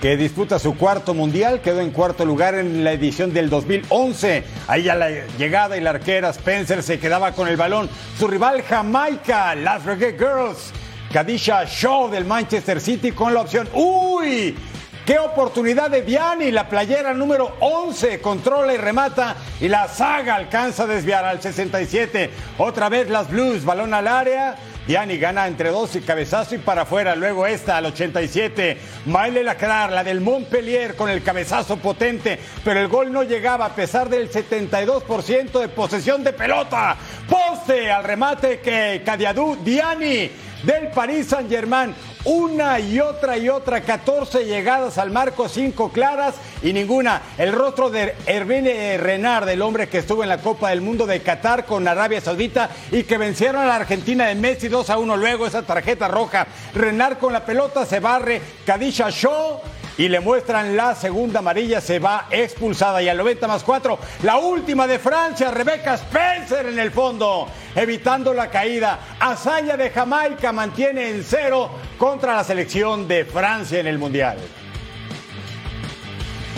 [0.00, 4.42] que disputa su cuarto mundial, quedó en cuarto lugar en la edición del 2011.
[4.68, 7.90] Ahí a la llegada y la arquera Spencer se quedaba con el balón.
[8.18, 10.72] Su rival Jamaica, las Reggae Girls,
[11.12, 13.68] Kadisha Shaw del Manchester City con la opción.
[13.74, 14.56] ¡Uy!
[15.04, 16.50] ¡Qué oportunidad de Viani!
[16.50, 22.30] La playera número 11 controla y remata y la saga alcanza a desviar al 67.
[22.56, 24.56] Otra vez las Blues, balón al área.
[24.88, 27.14] Diani gana entre dos y cabezazo y para afuera.
[27.14, 28.78] Luego esta al 87.
[29.04, 32.38] Maile Lacrar, la del Montpellier con el cabezazo potente.
[32.64, 36.96] Pero el gol no llegaba a pesar del 72% de posesión de pelota.
[37.28, 40.30] Poste al remate que Cadiadú Diani
[40.62, 41.94] del Paris Saint Germain.
[42.24, 47.22] Una y otra y otra, 14 llegadas al marco, 5 claras y ninguna.
[47.38, 51.22] El rostro de Hermine Renard, del hombre que estuvo en la Copa del Mundo de
[51.22, 55.16] Qatar con Arabia Saudita y que vencieron a la Argentina de Messi 2 a 1.
[55.16, 56.46] Luego esa tarjeta roja.
[56.74, 58.42] Renard con la pelota se barre.
[58.66, 59.60] Kadisha Shaw
[59.98, 63.02] y le muestran la segunda amarilla, se va expulsada.
[63.02, 68.32] Y al 90 más 4, la última de Francia, Rebeca Spencer en el fondo, evitando
[68.32, 69.00] la caída.
[69.18, 74.38] Hazaña de Jamaica mantiene en cero contra la selección de Francia en el Mundial.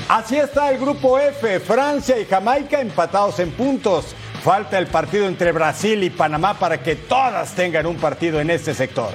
[0.09, 4.15] Así está el grupo F, Francia y Jamaica empatados en puntos.
[4.43, 8.75] Falta el partido entre Brasil y Panamá para que todas tengan un partido en este
[8.75, 9.13] sector.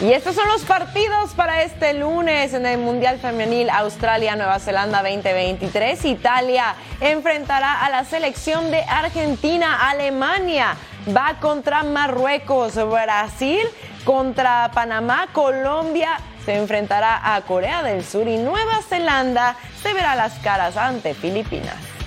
[0.00, 6.04] Y estos son los partidos para este lunes en el Mundial Femenil Australia-Nueva Zelanda 2023.
[6.04, 9.90] Italia enfrentará a la selección de Argentina.
[9.90, 10.76] Alemania
[11.08, 12.76] va contra Marruecos.
[12.76, 13.66] Brasil
[14.04, 15.30] contra Panamá.
[15.32, 18.28] Colombia se enfrentará a Corea del Sur.
[18.28, 21.97] Y Nueva Zelanda se verá las caras ante Filipinas.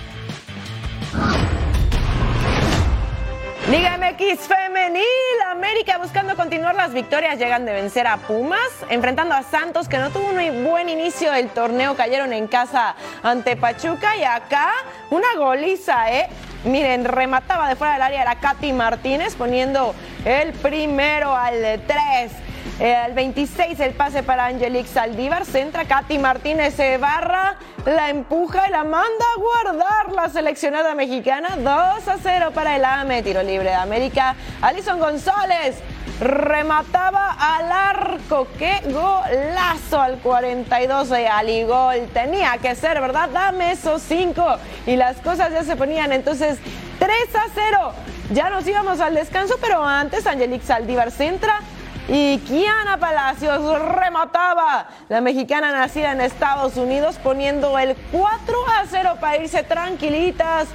[3.71, 5.05] Liga MX femenil,
[5.49, 10.09] América buscando continuar las victorias, llegan de vencer a Pumas, enfrentando a Santos que no
[10.09, 14.73] tuvo un buen inicio del torneo, cayeron en casa ante Pachuca y acá
[15.09, 16.27] una goliza, ¿eh?
[16.65, 22.50] Miren, remataba de fuera del área era Katy Martínez poniendo el primero al 3.
[22.81, 28.67] Eh, al 26 el pase para Angelique Saldívar, centra Katy Martínez se barra, la empuja
[28.67, 31.57] y la manda a guardar la seleccionada mexicana.
[31.57, 31.67] 2
[32.07, 34.35] a 0 para el AME, tiro libre de América.
[34.63, 35.75] Alison González
[36.21, 38.47] remataba al arco.
[38.57, 42.07] ¡Qué golazo al 42 de Aligol!
[42.11, 43.29] Tenía que ser, ¿verdad?
[43.29, 44.43] Dame esos 5
[44.87, 46.57] y las cosas ya se ponían entonces
[46.97, 47.93] 3 a 0.
[48.31, 51.59] Ya nos íbamos al descanso, pero antes Angelique Saldívar centra
[52.07, 53.61] y Kiana Palacios
[53.95, 54.87] remataba.
[55.09, 60.67] La mexicana nacida en Estados Unidos poniendo el 4 a 0 para irse tranquilitas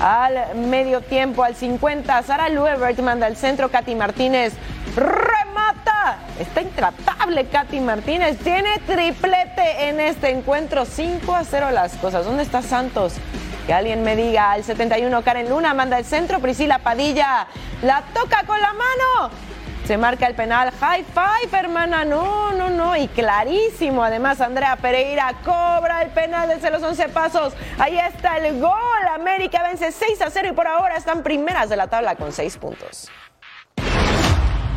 [0.00, 2.22] al medio tiempo, al 50.
[2.22, 3.68] Sara Luebert manda al centro.
[3.70, 4.54] Katy Martínez
[4.96, 6.18] remata.
[6.38, 8.38] Está intratable Katy Martínez.
[8.38, 10.86] Tiene triplete en este encuentro.
[10.86, 12.24] 5 a 0 las cosas.
[12.24, 13.14] ¿Dónde está Santos?
[13.66, 14.52] Que alguien me diga.
[14.52, 16.40] Al 71 Karen Luna manda al centro.
[16.40, 17.46] Priscila Padilla
[17.82, 19.49] la toca con la mano.
[19.90, 20.70] Se marca el penal.
[20.70, 22.04] High five, hermana.
[22.04, 22.96] No, no, no.
[22.96, 24.04] Y clarísimo.
[24.04, 27.54] Además, Andrea Pereira cobra el penal desde los 11 pasos.
[27.76, 28.70] Ahí está el gol.
[29.12, 32.56] América vence 6 a 0 y por ahora están primeras de la tabla con 6
[32.58, 33.10] puntos.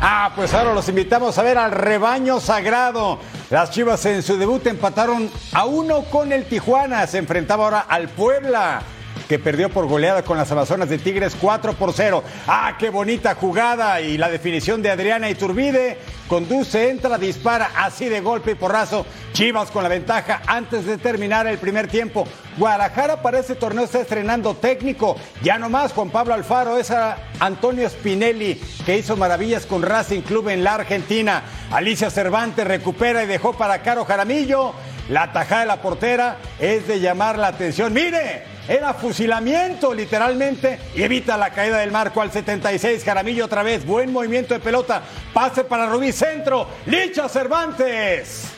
[0.00, 3.20] Ah, pues ahora los invitamos a ver al rebaño sagrado.
[3.50, 7.06] Las Chivas en su debut empataron a uno con el Tijuana.
[7.06, 8.82] Se enfrentaba ahora al Puebla
[9.28, 12.22] que perdió por goleada con las Amazonas de Tigres 4 por 0.
[12.46, 14.00] ¡Ah, qué bonita jugada!
[14.00, 15.98] Y la definición de Adriana Iturbide.
[16.28, 19.06] Conduce, entra, dispara así de golpe y porrazo.
[19.32, 22.26] Chivas con la ventaja antes de terminar el primer tiempo.
[22.56, 25.16] Guadalajara para este torneo está estrenando técnico.
[25.42, 30.22] Ya no más Juan Pablo Alfaro, es a Antonio Spinelli que hizo maravillas con Racing
[30.22, 31.42] Club en la Argentina.
[31.70, 34.72] Alicia Cervantes recupera y dejó para Caro Jaramillo.
[35.08, 37.92] La tajada de la portera es de llamar la atención.
[37.92, 38.54] ¡Mire!
[38.66, 43.04] Era fusilamiento literalmente y evita la caída del marco al 76.
[43.04, 43.84] Jaramillo otra vez.
[43.84, 45.02] Buen movimiento de pelota.
[45.34, 46.66] Pase para Rubí Centro.
[46.86, 48.54] Licha Cervantes.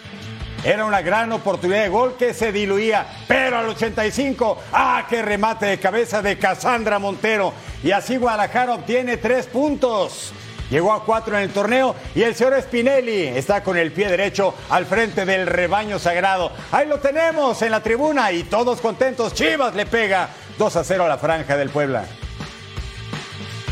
[0.63, 5.67] Era una gran oportunidad de gol que se diluía, pero al 85, ¡ah, qué remate
[5.67, 7.53] de cabeza de Casandra Montero!
[7.85, 10.33] Y así Guadalajara obtiene tres puntos.
[10.71, 14.55] Llegó a cuatro en el torneo y el señor Spinelli está con el pie derecho
[14.69, 16.51] al frente del rebaño sagrado.
[16.73, 19.33] Ahí lo tenemos en la tribuna y todos contentos.
[19.33, 22.05] Chivas le pega 2 a 0 a la franja del Puebla.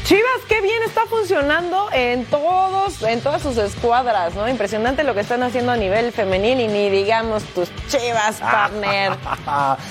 [0.04, 4.46] Chivas, qué bien está funcionando en todos, en todas sus escuadras, ¿no?
[4.46, 9.12] Impresionante lo que están haciendo a nivel femenil y ni digamos tus Chivas, partner.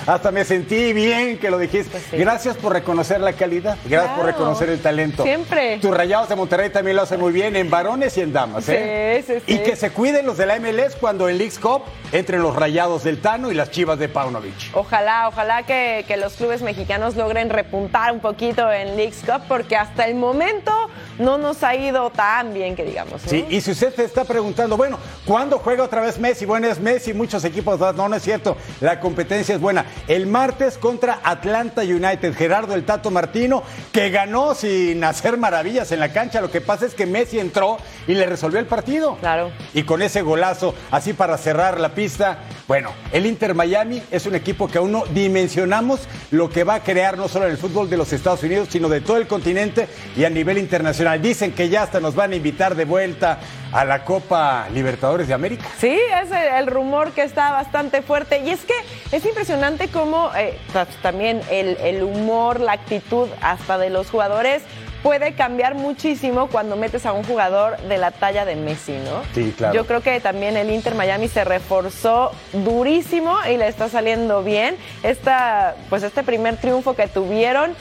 [0.06, 2.00] Hasta me sentí bien que lo dijiste.
[2.16, 5.24] Gracias por reconocer la calidad, gracias por reconocer el talento.
[5.24, 5.80] Siempre.
[5.80, 9.24] Tus rayados de Monterrey también lo hacen muy bien en varones y en damas, ¿eh?
[9.26, 9.54] Sí, sí, sí.
[9.56, 13.04] Y que se cuiden los de la MLS cuando en Leagues Cup entren los rayados
[13.04, 14.76] del Tano y las Chivas de Paunovic.
[14.76, 19.76] Ojalá, ojalá que, que los clubes mexicanos logren repuntar un poquito en Leagues Cup porque
[19.76, 20.72] hasta el momento
[21.20, 23.24] no nos ha ido tan bien que digamos.
[23.24, 23.30] ¿no?
[23.30, 26.46] Sí, y si usted se está preguntando, bueno, ¿cuándo juega otra vez Messi?
[26.46, 29.86] Bueno, es Messi, muchos equipos, no, no es cierto, la competencia es buena.
[30.08, 36.00] El martes contra Atlanta United, Gerardo el Tato Martino, que ganó sin hacer maravillas en
[36.00, 39.18] la cancha, lo que pasa es que Messi entró y le resolvió el partido.
[39.18, 39.52] Claro.
[39.74, 44.36] Y con ese golazo, así para cerrar la pista, bueno, el Inter Miami es un
[44.36, 47.90] equipo que aún no dimensionamos lo que va a crear no solo en el fútbol
[47.90, 51.22] de los Estados Unidos, sino de todo el continente y a nivel internacional.
[51.22, 53.40] Dicen que ya hasta nos van a invitar de vuelta
[53.72, 55.66] a la Copa Libertadores de América.
[55.80, 58.40] Sí, es el, rumor que está bastante fuerte.
[58.46, 58.74] Y es que
[59.12, 64.64] es impresionante cómo eh, pues, también el, el humor, la actitud hasta de los jugadores
[65.04, 69.22] puede cambiar muchísimo cuando metes a un jugador de la talla de Messi, ¿no?
[69.36, 69.76] Sí, claro.
[69.76, 74.78] Yo creo que también el Inter Miami se reforzó durísimo y le está saliendo bien.
[75.04, 77.76] Esta, pues este primer triunfo que tuvieron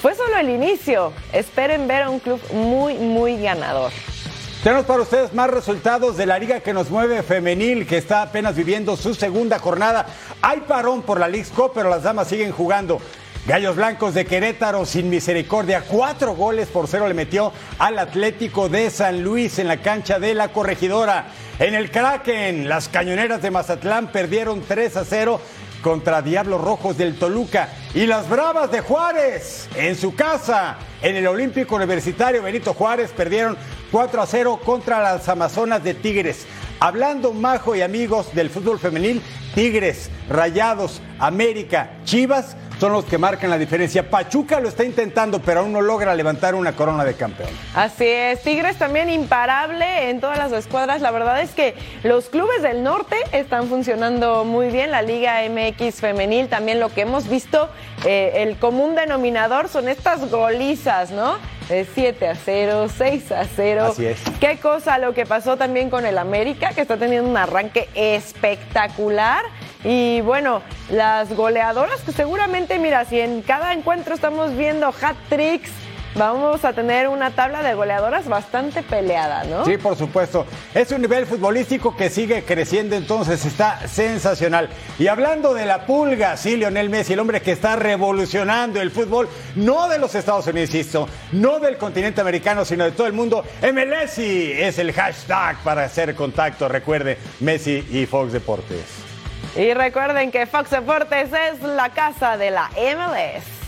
[0.00, 1.12] fue solo el inicio.
[1.32, 3.92] Esperen ver a un club muy, muy ganador.
[4.62, 8.56] Tenemos para ustedes más resultados de la liga que nos mueve femenil, que está apenas
[8.56, 10.06] viviendo su segunda jornada.
[10.42, 13.00] Hay parón por la League Cup, pero las damas siguen jugando.
[13.46, 18.90] Gallos Blancos de Querétaro sin misericordia, cuatro goles por cero le metió al Atlético de
[18.90, 21.28] San Luis en la cancha de la corregidora.
[21.58, 25.40] En el Kraken, las cañoneras de Mazatlán perdieron 3 a 0
[25.82, 27.70] contra Diablos Rojos del Toluca.
[27.94, 33.56] Y las Bravas de Juárez, en su casa, en el Olímpico Universitario Benito Juárez, perdieron
[33.90, 36.46] 4 a 0 contra las Amazonas de Tigres.
[36.80, 39.22] Hablando, Majo y amigos del fútbol femenil,
[39.54, 44.08] Tigres, Rayados, América, Chivas son los que marcan la diferencia.
[44.08, 47.50] Pachuca lo está intentando, pero aún no logra levantar una corona de campeón.
[47.74, 51.00] Así es, Tigres también imparable en todas las escuadras.
[51.00, 54.90] La verdad es que los clubes del norte están funcionando muy bien.
[54.90, 57.68] La Liga MX femenil también lo que hemos visto,
[58.04, 61.36] eh, el común denominador son estas golizas, ¿no?
[61.68, 63.86] De 7 a 0, 6 a 0.
[63.92, 64.18] Así es.
[64.40, 69.44] Qué cosa lo que pasó también con el América, que está teniendo un arranque espectacular.
[69.84, 75.70] Y bueno, las goleadoras que seguramente, mira, si en cada encuentro estamos viendo hat tricks,
[76.14, 79.64] vamos a tener una tabla de goleadoras bastante peleada, ¿no?
[79.64, 80.46] Sí, por supuesto.
[80.74, 84.68] Es un nivel futbolístico que sigue creciendo, entonces está sensacional.
[84.98, 89.28] Y hablando de la pulga, sí, Lionel Messi, el hombre que está revolucionando el fútbol,
[89.54, 93.44] no de los Estados Unidos, insisto, no del continente americano, sino de todo el mundo.
[93.62, 96.68] MLSI es el hashtag para hacer contacto.
[96.68, 99.07] Recuerde, Messi y Fox Deportes.
[99.56, 103.58] Y recuerden que Fox Deportes es la casa de la MLS.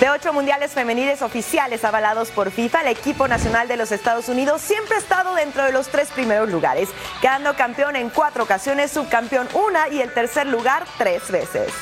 [0.00, 4.60] De ocho mundiales femeniles oficiales avalados por FIFA, el equipo nacional de los Estados Unidos
[4.60, 6.90] siempre ha estado dentro de los tres primeros lugares,
[7.22, 11.72] quedando campeón en cuatro ocasiones, subcampeón una y el tercer lugar tres veces.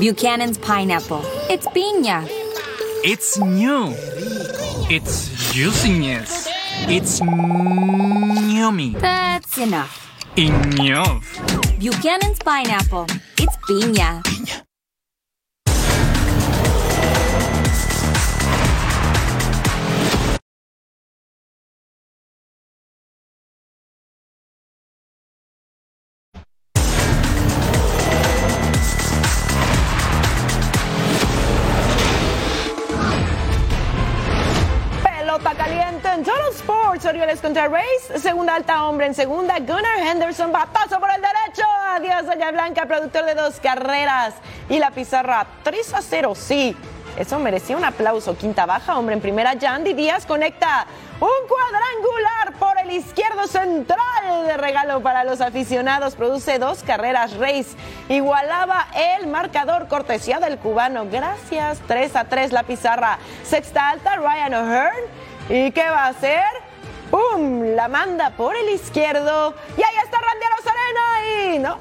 [0.00, 1.20] Buchanan's Pineapple.
[1.48, 2.26] It's piña.
[3.04, 3.94] It's new.
[4.90, 6.41] It's juiciness.
[6.88, 8.94] It's yummy.
[8.98, 10.10] That's enough.
[10.36, 11.24] Enough.
[11.78, 13.06] Buchanan's Pineapple.
[13.38, 14.22] It's piña.
[37.12, 42.24] Orioles contra Rays, segunda alta hombre en segunda, Gunnar Henderson, batazo por el derecho, adiós
[42.24, 44.32] Doña Blanca, productor de dos carreras,
[44.70, 46.74] y la pizarra 3 a 0, sí,
[47.18, 50.86] eso merecía un aplauso, quinta baja, hombre en primera, Yandy Díaz conecta
[51.20, 54.46] un cuadrangular por el izquierdo central.
[54.46, 57.76] De regalo para los aficionados, produce dos carreras, Rays.
[58.08, 58.86] Igualaba
[59.18, 65.04] el marcador cortesía del cubano, gracias, 3 a 3 la pizarra, sexta alta, Ryan O'Hearn,
[65.48, 66.71] ¿Y qué va a hacer?
[67.12, 67.76] ¡Pum!
[67.76, 69.54] La manda por el izquierdo.
[69.76, 71.78] Y ahí está Randy Arozarena y no,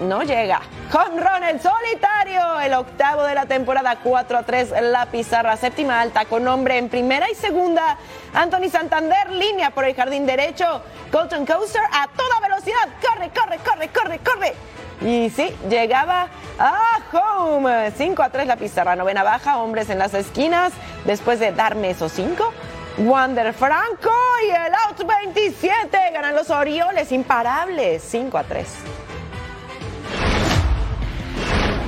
[0.00, 0.60] no llega.
[0.92, 6.24] Ron el solitario, el octavo de la temporada 4 a 3, la pizarra séptima alta
[6.24, 7.96] con hombre en primera y segunda.
[8.34, 10.82] Anthony Santander, línea por el jardín derecho.
[11.12, 12.88] Colton Coaster a toda velocidad.
[13.00, 14.54] Corre, corre, corre, corre, corre.
[15.00, 16.26] Y sí, llegaba
[16.58, 17.92] a home.
[17.96, 20.72] 5 a 3 la pizarra, novena baja, hombres en las esquinas.
[21.04, 22.52] Después de darme esos 5,
[22.98, 24.12] Wander Franco
[24.46, 28.66] y el out 27 ganan los Orioles imparables 5 a 3.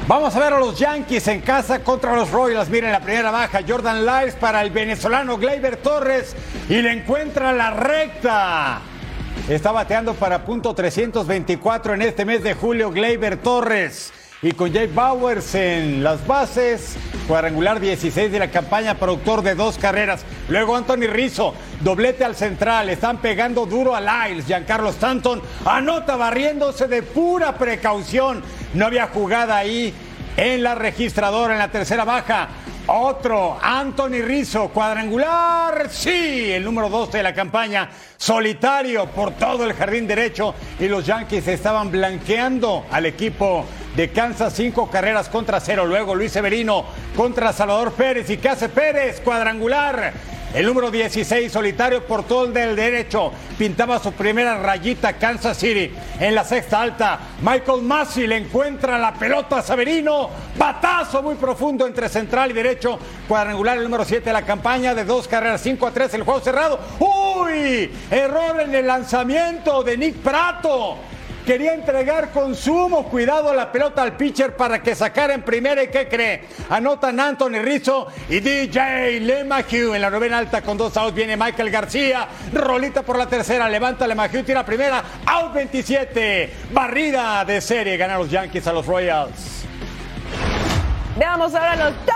[0.06, 2.68] Vamos a ver a los Yankees en casa contra los Royals.
[2.68, 6.34] Miren la primera baja, Jordan Lyles para el venezolano Gleyber Torres
[6.68, 8.80] y le encuentra la recta.
[9.48, 14.12] Está bateando para punto 324 en este mes de julio Gleyber Torres.
[14.45, 19.78] Y con Jay Bowers en las bases, cuadrangular 16 de la campaña, productor de dos
[19.78, 20.22] carreras.
[20.51, 24.45] Luego Anthony Rizzo, doblete al central, están pegando duro a Lyles.
[24.45, 28.42] Giancarlo Stanton anota barriéndose de pura precaución.
[28.74, 29.95] No había jugada ahí
[30.36, 32.49] en la registradora en la tercera baja.
[32.86, 37.88] Otro, Anthony Rizzo, cuadrangular, sí, el número 12 de la campaña,
[38.18, 43.64] solitario por todo el jardín derecho y los Yankees estaban blanqueando al equipo
[43.97, 45.86] de Kansas, cinco carreras contra cero.
[45.86, 46.84] Luego Luis Severino
[47.16, 49.20] contra Salvador Pérez y ¿qué hace Pérez?
[49.20, 50.12] Cuadrangular.
[50.55, 55.92] El número 16, solitario por todo el del derecho, pintaba su primera rayita Kansas City.
[56.20, 60.30] En la sexta alta, Michael Massey le encuentra la pelota a Severino.
[60.57, 63.01] Batazo muy profundo entre central y derecho.
[63.26, 66.38] Cuadrangular el número 7 de la campaña de dos carreras, 5 a 3, el juego
[66.38, 66.78] cerrado.
[67.01, 67.90] ¡Uy!
[68.09, 70.99] Error en el lanzamiento de Nick Prato.
[71.45, 76.09] Quería entregar consumo, cuidado la pelota al pitcher para que sacara en primera y ¿qué
[76.09, 76.45] cree?
[76.70, 81.14] Anotan Anthony Rizzo y DJ LeMahieu en la novena alta con dos outs.
[81.14, 86.51] Viene Michael García, rolita por la tercera, levanta LeMahieu, tira primera, out 27.
[86.72, 89.66] Barrida de serie, ganan los Yankees a los Royals.
[91.18, 92.07] Veamos ahora los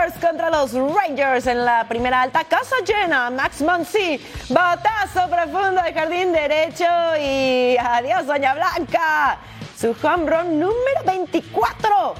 [0.00, 2.44] Contra los Rangers en la primera alta.
[2.44, 3.28] Casa llena.
[3.28, 4.18] Max Muncy.
[4.48, 6.86] Batazo profundo de jardín derecho.
[7.20, 9.36] Y adiós, Doña Blanca.
[9.78, 12.14] Su home run número 24.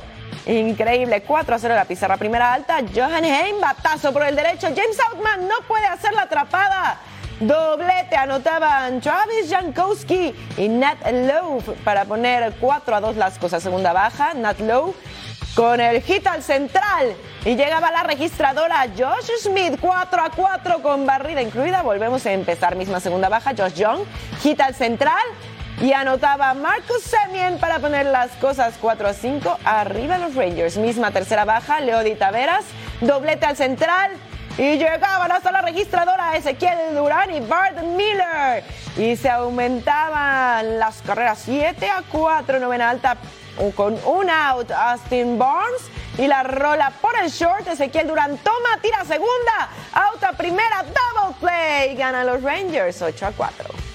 [0.44, 1.22] Increíble.
[1.22, 2.18] 4 a 0 la pizarra.
[2.18, 2.80] Primera alta.
[2.94, 3.58] Johan Heim.
[3.62, 4.66] Batazo por el derecho.
[4.76, 6.98] James Outman no puede hacer la atrapada.
[7.40, 13.62] Doblete anotaban Travis Jankowski y Nat Lowe para poner 4 a 2 las cosas.
[13.62, 14.34] Segunda baja.
[14.34, 14.94] Nat Lowe
[15.54, 17.14] con el hit al central.
[17.44, 21.82] Y llegaba la registradora Josh Smith, 4 a 4 con barrida incluida.
[21.82, 23.52] Volvemos a empezar, misma segunda baja.
[23.56, 24.00] Josh Young,
[24.42, 25.22] hit al central.
[25.80, 29.58] Y anotaba Marcus Semien para poner las cosas 4 a 5.
[29.64, 31.80] Arriba los Rangers, misma tercera baja.
[31.80, 32.64] Leody Taveras,
[33.00, 34.12] doblete al central.
[34.58, 38.62] Y llegaban hasta la registradora Ezequiel Durán y Bart Miller.
[38.98, 43.16] Y se aumentaban las carreras 7 a 4, novena alta
[43.74, 45.82] con un out Austin Barnes
[46.18, 47.66] y la rola por el short.
[47.66, 51.94] Ezequiel Durán toma, tira segunda, out a primera, double play.
[51.94, 53.90] Ganan los Rangers 8 a 4.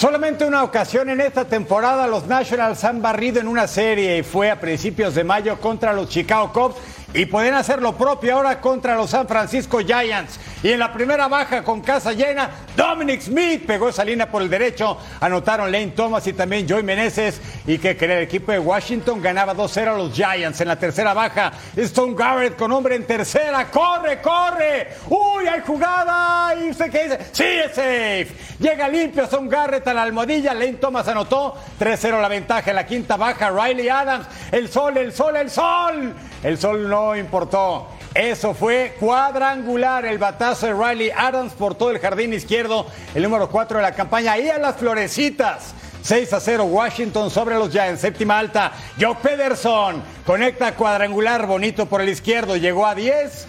[0.00, 4.50] Solamente una ocasión en esta temporada los Nationals han barrido en una serie y fue
[4.50, 6.76] a principios de mayo contra los Chicago Cubs
[7.12, 10.38] y pueden hacer lo propio ahora contra los San Francisco Giants.
[10.62, 14.50] Y en la primera baja con casa llena, Dominic Smith pegó esa línea por el
[14.50, 14.98] derecho.
[15.20, 17.40] Anotaron Lane Thomas y también Joey Meneses.
[17.66, 20.60] Y que cree el equipo de Washington ganaba 2-0 a los Giants.
[20.60, 23.70] En la tercera baja, Stone Garrett con hombre en tercera.
[23.70, 24.88] ¡Corre, corre!
[25.08, 26.54] ¡Uy, hay jugada!
[26.54, 27.18] ¿Y usted qué dice?
[27.32, 28.28] ¡Sí, es safe!
[28.58, 30.52] Llega limpio Stone Garrett a la almohadilla.
[30.52, 33.50] Lane Thomas anotó 3-0 la ventaja en la quinta baja.
[33.50, 36.14] Riley Adams, el sol, el sol, el sol.
[36.42, 37.88] El sol no importó.
[38.14, 43.48] Eso fue cuadrangular el batazo de Riley Adams por todo el jardín izquierdo, el número
[43.48, 44.32] 4 de la campaña.
[44.32, 45.74] Ahí a las florecitas.
[46.02, 48.00] 6 a 0 Washington sobre los Giants.
[48.00, 48.72] Séptima alta.
[48.98, 52.56] Joe Pederson conecta cuadrangular bonito por el izquierdo.
[52.56, 53.46] Llegó a 10.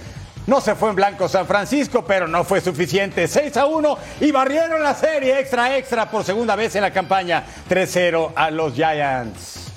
[0.47, 3.27] No se fue en blanco San Francisco, pero no fue suficiente.
[3.27, 7.45] 6 a 1 y barrieron la serie extra extra por segunda vez en la campaña.
[7.69, 9.71] 3-0 a los Giants.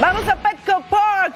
[0.00, 0.82] Vamos a Petco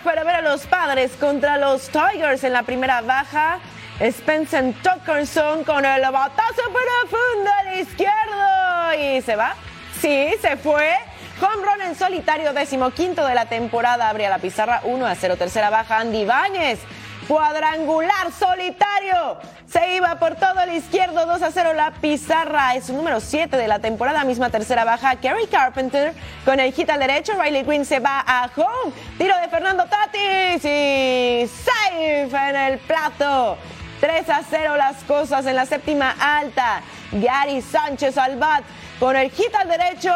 [0.01, 3.59] Para ver a los padres contra los Tigers en la primera baja.
[4.01, 8.95] Spencer Tuckerson con el batazo profundo al izquierdo.
[8.99, 9.55] ¿Y se va?
[10.01, 10.97] Sí, se fue.
[11.41, 14.09] Home run en solitario, decimoquinto de la temporada.
[14.09, 15.37] Abría la pizarra 1 a 0.
[15.37, 16.81] Tercera baja, Andy Báñez.
[17.29, 19.39] Cuadrangular solitario.
[19.71, 22.75] Se iba por todo el izquierdo, 2 a 0 la pizarra.
[22.75, 25.17] Es su número 7 de la temporada, misma tercera baja.
[25.17, 26.15] Kerry Carpenter
[26.45, 27.33] con el hit al derecho.
[27.41, 28.93] Riley Green se va a home.
[29.19, 33.57] Tiro de Fernando Tatis y safe en el plato.
[34.01, 36.83] 3 a 0 las cosas en la séptima alta.
[37.13, 38.65] Gary Sánchez al bat
[38.99, 40.13] con el hit al derecho.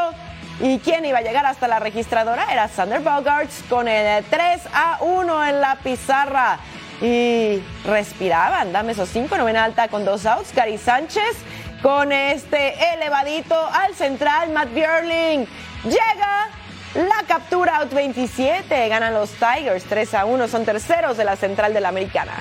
[0.59, 2.47] ¿Y quién iba a llegar hasta la registradora?
[2.51, 6.59] Era Sander Bogarts con el 3 a 1 en la pizarra
[7.01, 8.73] y respiraban.
[8.73, 10.55] Dame esos cinco, novena alta con dos outs.
[10.55, 11.37] Gary Sánchez
[11.83, 14.51] con este elevadito al central.
[14.51, 15.47] Matt Björling
[15.85, 16.49] llega.
[16.95, 18.89] La captura out 27.
[18.89, 20.49] Ganan los Tigers 3 a 1.
[20.49, 22.33] Son terceros de la central de la americana.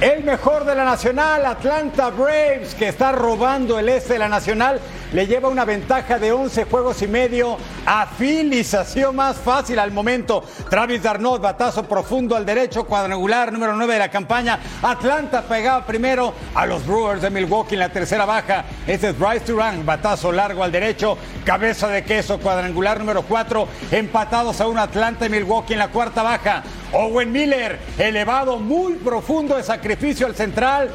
[0.00, 4.80] El mejor de la Nacional, Atlanta Braves, que está robando el este de la Nacional,
[5.16, 7.56] le lleva una ventaja de 11 juegos y medio
[7.86, 8.06] a
[9.14, 10.44] más fácil al momento.
[10.68, 14.58] Travis Darnot, batazo profundo al derecho, cuadrangular número 9 de la campaña.
[14.82, 18.66] Atlanta pegaba primero a los Brewers de Milwaukee en la tercera baja.
[18.86, 23.68] Este es Bryce Durant, batazo largo al derecho, cabeza de queso, cuadrangular número 4.
[23.92, 26.62] Empatados a un Atlanta y Milwaukee en la cuarta baja.
[26.92, 30.90] Owen Miller, elevado muy profundo de sacrificio al central.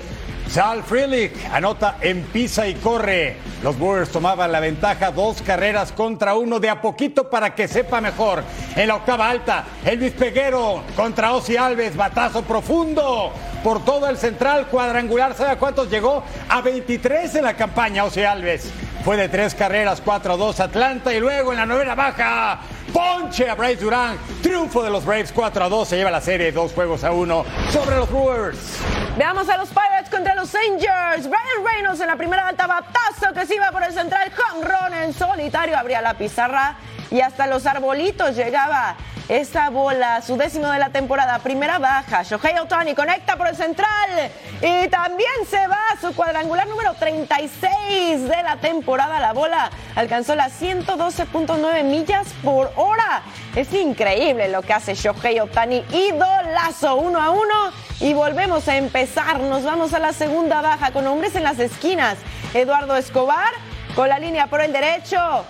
[0.52, 3.38] Sal Frelick anota en pisa y corre.
[3.64, 8.02] Los Brewers tomaban la ventaja dos carreras contra uno de a poquito para que sepa
[8.02, 8.44] mejor.
[8.76, 13.32] En la octava alta, Elvis Peguero contra Ozzy Alves, batazo profundo
[13.64, 15.36] por todo el central cuadrangular.
[15.36, 16.22] ¿Sabe a cuántos llegó?
[16.50, 18.70] A 23 en la campaña Ozzy Alves.
[19.04, 22.60] Fue de tres carreras, 4-2 Atlanta y luego en la novena baja,
[22.94, 24.16] ponche a Bryce Durán.
[24.44, 25.88] Triunfo de los Braves 4 a 2.
[25.88, 28.78] Se lleva la serie dos juegos a uno sobre los Brewers.
[29.18, 31.28] Veamos a los Pirates contra los Rangers.
[31.28, 34.32] Brian Reynolds en la primera alta batazo que se iba por el central.
[34.54, 35.76] Home run en solitario.
[35.76, 36.76] Abría la pizarra
[37.10, 38.96] y hasta los arbolitos llegaba
[39.30, 42.24] esa bola, su décimo de la temporada, primera baja.
[42.24, 48.28] Shohei Otani conecta por el central y también se va a su cuadrangular número 36
[48.28, 49.20] de la temporada.
[49.20, 53.24] La bola alcanzó las 112.9 millas por hora.
[53.56, 55.84] Es increíble lo que hace Shohei Otani.
[55.92, 57.72] Idolazo, uno a uno.
[58.00, 59.40] Y volvemos a empezar.
[59.40, 62.18] Nos vamos a la segunda baja con hombres en las esquinas.
[62.54, 63.54] Eduardo Escobar
[63.96, 65.46] con la línea por el derecho.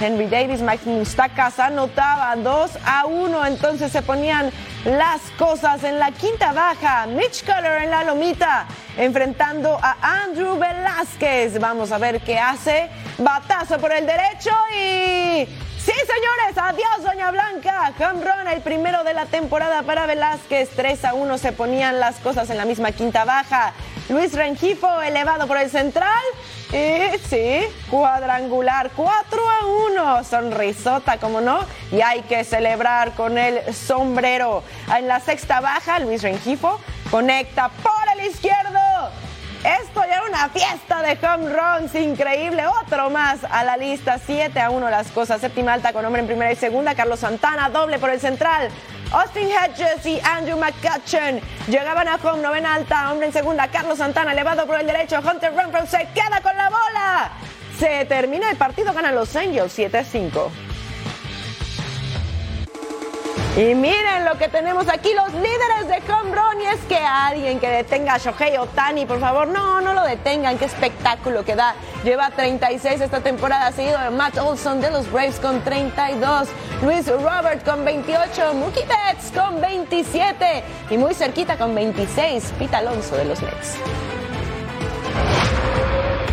[0.00, 4.50] Henry Davis, Mike Mustakas anotaban 2 a 1, entonces se ponían
[4.84, 7.06] las cosas en la quinta baja.
[7.06, 8.66] Mitch Keller en la lomita,
[9.00, 11.58] enfrentando a Andrew Velázquez.
[11.58, 12.90] Vamos a ver qué hace.
[13.18, 15.48] Batazo por el derecho y
[15.80, 17.94] Sí, señores, adiós, Doña Blanca.
[17.98, 20.68] Run, el primero de la temporada para Velázquez.
[20.76, 23.72] 3 a 1 se ponían las cosas en la misma quinta baja.
[24.10, 26.22] Luis Rengifo elevado por el central.
[26.70, 30.24] Y sí, cuadrangular, 4 a 1.
[30.24, 31.64] Sonrisota, como no.
[31.90, 34.62] Y hay que celebrar con el sombrero.
[34.94, 36.78] En la sexta baja, Luis Rengifo
[37.10, 38.79] conecta por el izquierdo.
[39.64, 42.64] Esto ya era una fiesta de home runs increíble.
[42.82, 44.18] Otro más a la lista.
[44.18, 45.42] 7 a 1 las cosas.
[45.42, 46.94] Séptima alta con hombre en primera y segunda.
[46.94, 48.70] Carlos Santana, doble por el central.
[49.12, 53.68] Austin Hedges y Andrew McCutcheon llegaban a home, novena alta, hombre en segunda.
[53.68, 55.18] Carlos Santana, elevado por el derecho.
[55.18, 57.30] Hunter Renfro se queda con la bola.
[57.78, 60.50] Se termina el partido, ganan los Angels 7 a 5.
[63.56, 66.30] Y miren lo que tenemos aquí, los líderes de home.
[66.60, 70.58] Y es que alguien que detenga a Shohei Otani, por favor, no, no lo detengan.
[70.58, 71.74] Qué espectáculo que da.
[72.04, 76.48] Lleva 36 esta temporada, seguido de Matt Olson de los Braves con 32,
[76.82, 83.16] Luis Robert con 28, Mookie Betts con 27 y muy cerquita con 26, Pete Alonso
[83.16, 83.76] de los Mets.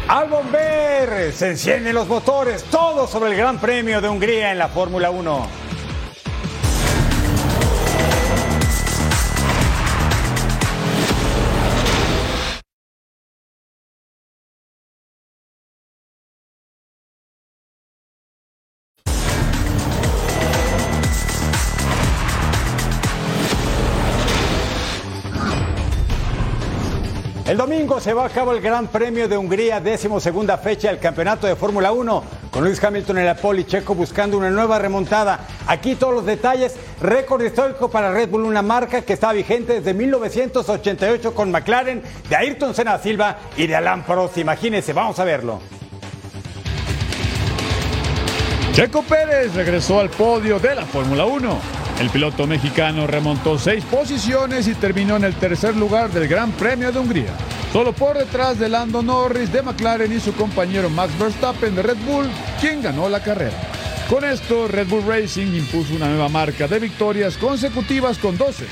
[0.08, 4.68] Al bomber se encienden los motores, todo sobre el Gran Premio de Hungría en la
[4.68, 5.67] Fórmula 1.
[27.58, 31.00] El domingo se va a cabo el Gran Premio de Hungría, décimo segunda fecha del
[31.00, 35.40] Campeonato de Fórmula 1, con Luis Hamilton en la poli checo buscando una nueva remontada.
[35.66, 39.96] Aquí todos los detalles, récord histórico para Red Bull, una marca que está vigente desde
[39.96, 44.38] 1988 con McLaren, de Ayrton Senna Silva y de Alan Prost.
[44.38, 45.60] Imagínense, vamos a verlo.
[48.74, 51.87] Checo Pérez regresó al podio de la Fórmula 1.
[52.00, 56.92] El piloto mexicano remontó seis posiciones y terminó en el tercer lugar del Gran Premio
[56.92, 57.34] de Hungría,
[57.74, 61.98] solo por detrás de Lando Norris de McLaren y su compañero Max Verstappen de Red
[62.06, 62.30] Bull,
[62.62, 63.58] quien ganó la carrera.
[64.12, 68.66] Con esto, Red Bull Racing impuso una nueva marca de victorias consecutivas con 12,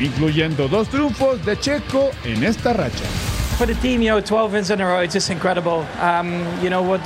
[0.00, 3.04] incluyendo dos triunfos de Checo en esta racha.
[3.56, 5.86] For the team, you know, 12 wins in a row, it's just incredible.
[6.00, 7.00] Um, you know, what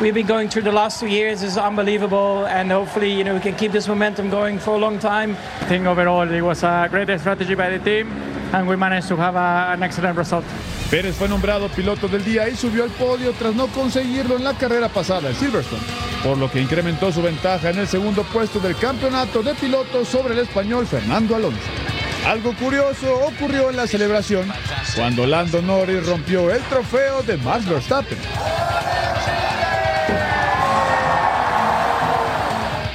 [0.00, 3.40] we've been going through the last two years is unbelievable, and hopefully, you know, we
[3.40, 5.36] can keep this momentum going for a long time.
[5.60, 8.10] I think overall it was a great strategy by the team,
[8.52, 10.44] and we managed to have a, an excellent result.
[10.90, 14.54] Pérez fue nombrado piloto del día y subió al podio tras no conseguirlo en la
[14.54, 15.82] carrera pasada en Silverstone,
[16.24, 20.34] por lo que incrementó su ventaja en el segundo puesto del campeonato de pilotos sobre
[20.34, 21.91] el español Fernando Alonso.
[22.26, 24.50] Algo curioso ocurrió en la celebración
[24.94, 28.18] cuando Lando Norris rompió el trofeo de Max Verstappen.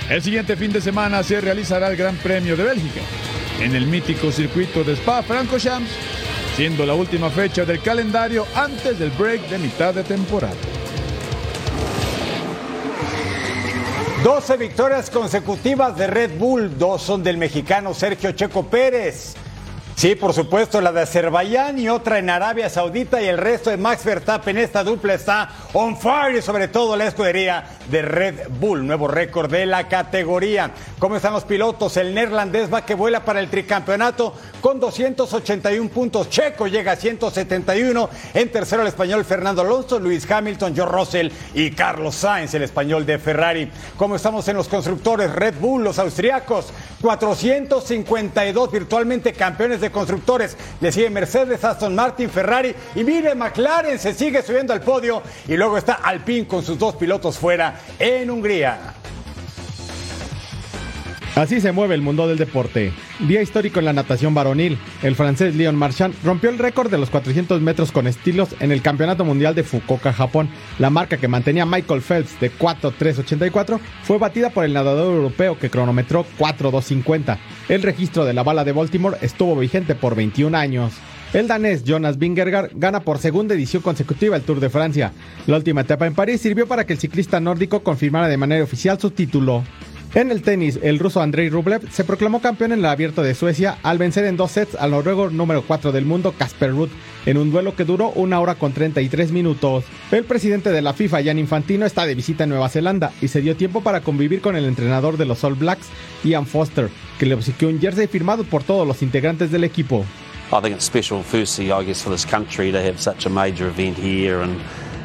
[0.09, 3.01] El siguiente fin de semana se realizará el Gran Premio de Bélgica
[3.59, 5.89] en el mítico circuito de Spa-Francorchamps,
[6.55, 10.55] siendo la última fecha del calendario antes del break de mitad de temporada.
[14.24, 19.36] 12 victorias consecutivas de Red Bull, dos son del mexicano Sergio Checo Pérez.
[19.98, 23.78] Sí, por supuesto, la de Azerbaiyán y otra en Arabia Saudita y el resto de
[23.78, 24.56] Max Verstappen.
[24.56, 29.50] Esta dupla está on fire y sobre todo la escudería de Red Bull, nuevo récord
[29.50, 30.70] de la categoría.
[31.00, 31.98] ¿Cómo están los pilotos?
[31.98, 36.30] El neerlandés va que vuela para el tricampeonato con 281 puntos.
[36.30, 38.10] Checo llega a 171.
[38.36, 43.04] En tercero el español Fernando Alonso, Luis Hamilton, Joe Russell y Carlos Sainz, el español
[43.04, 43.72] de Ferrari.
[43.98, 45.32] ¿Cómo estamos en los constructores?
[45.32, 46.68] Red Bull, los austriacos,
[47.02, 50.57] 452 virtualmente campeones constructores.
[50.81, 55.55] Le sigue Mercedes, Aston Martin, Ferrari y mire, McLaren se sigue subiendo al podio y
[55.55, 58.97] luego está Alpine con sus dos pilotos fuera en Hungría.
[61.38, 62.91] Así se mueve el mundo del deporte.
[63.19, 64.75] Día histórico en la natación varonil.
[65.03, 68.81] El francés Leon Marchand rompió el récord de los 400 metros con estilos en el
[68.81, 70.49] Campeonato Mundial de Fukuoka, Japón.
[70.79, 75.69] La marca que mantenía Michael Phelps de 4.384 fue batida por el nadador europeo que
[75.69, 77.38] cronometró 4.250.
[77.69, 80.93] El registro de la bala de Baltimore estuvo vigente por 21 años.
[81.33, 85.11] El danés Jonas Vingegaard gana por segunda edición consecutiva el Tour de Francia.
[85.45, 88.99] La última etapa en París sirvió para que el ciclista nórdico confirmara de manera oficial
[88.99, 89.63] su título.
[90.16, 93.78] En el tenis, el ruso Andrei Rublev se proclamó campeón en el Abierto de Suecia
[93.84, 96.89] al vencer en dos sets al noruego número 4 del mundo Casper Ruud
[97.26, 99.84] en un duelo que duró una hora con 33 minutos.
[100.12, 103.41] El presidente de la FIFA, Jan Infantino, está de visita en Nueva Zelanda y se
[103.41, 105.88] dio tiempo para convivir con el entrenador de los All Blacks,
[106.24, 106.89] Ian Foster,
[107.20, 110.05] que le obsequió un jersey firmado por todos los integrantes del equipo.
[110.53, 113.68] I think it's special, firstly, I guess, for this country to have such a major
[113.68, 114.55] event here and,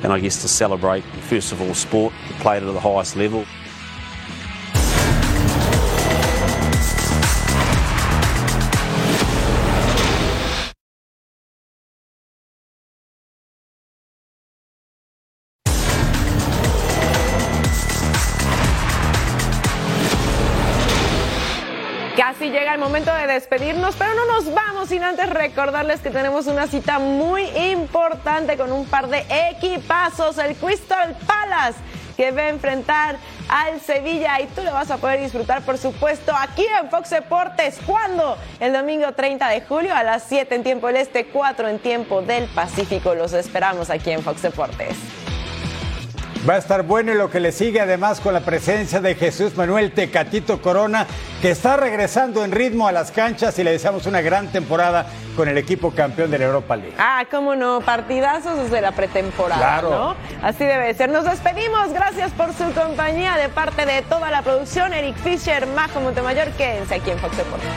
[0.05, 3.45] and I guess to celebrate, first of all, sport, played at the highest level.
[23.33, 28.73] Despedirnos, pero no nos vamos sin antes recordarles que tenemos una cita muy importante con
[28.73, 31.79] un par de equipazos, el Crystal Palace
[32.17, 33.17] que va a enfrentar
[33.49, 37.79] al Sevilla y tú lo vas a poder disfrutar por supuesto aquí en Fox Deportes.
[37.87, 38.37] ¿Cuándo?
[38.61, 42.23] El domingo 30 de julio a las 7 en tiempo del Este, 4 en tiempo
[42.23, 43.15] del Pacífico.
[43.15, 45.22] Los esperamos aquí en Fox Deportes.
[46.49, 49.57] Va a estar bueno y lo que le sigue además con la presencia de Jesús
[49.57, 51.07] Manuel Tecatito Corona,
[51.41, 55.49] que está regresando en ritmo a las canchas y le deseamos una gran temporada con
[55.49, 56.95] el equipo campeón de la Europa League.
[56.99, 59.91] Ah, cómo no, partidazos desde la pretemporada, Claro.
[59.91, 60.17] ¿no?
[60.43, 61.11] Así debe ser.
[61.11, 64.93] Nos despedimos, gracias por su compañía de parte de toda la producción.
[64.93, 67.69] Eric Fisher, Majo Montemayor, quédense aquí en Fox Deportes.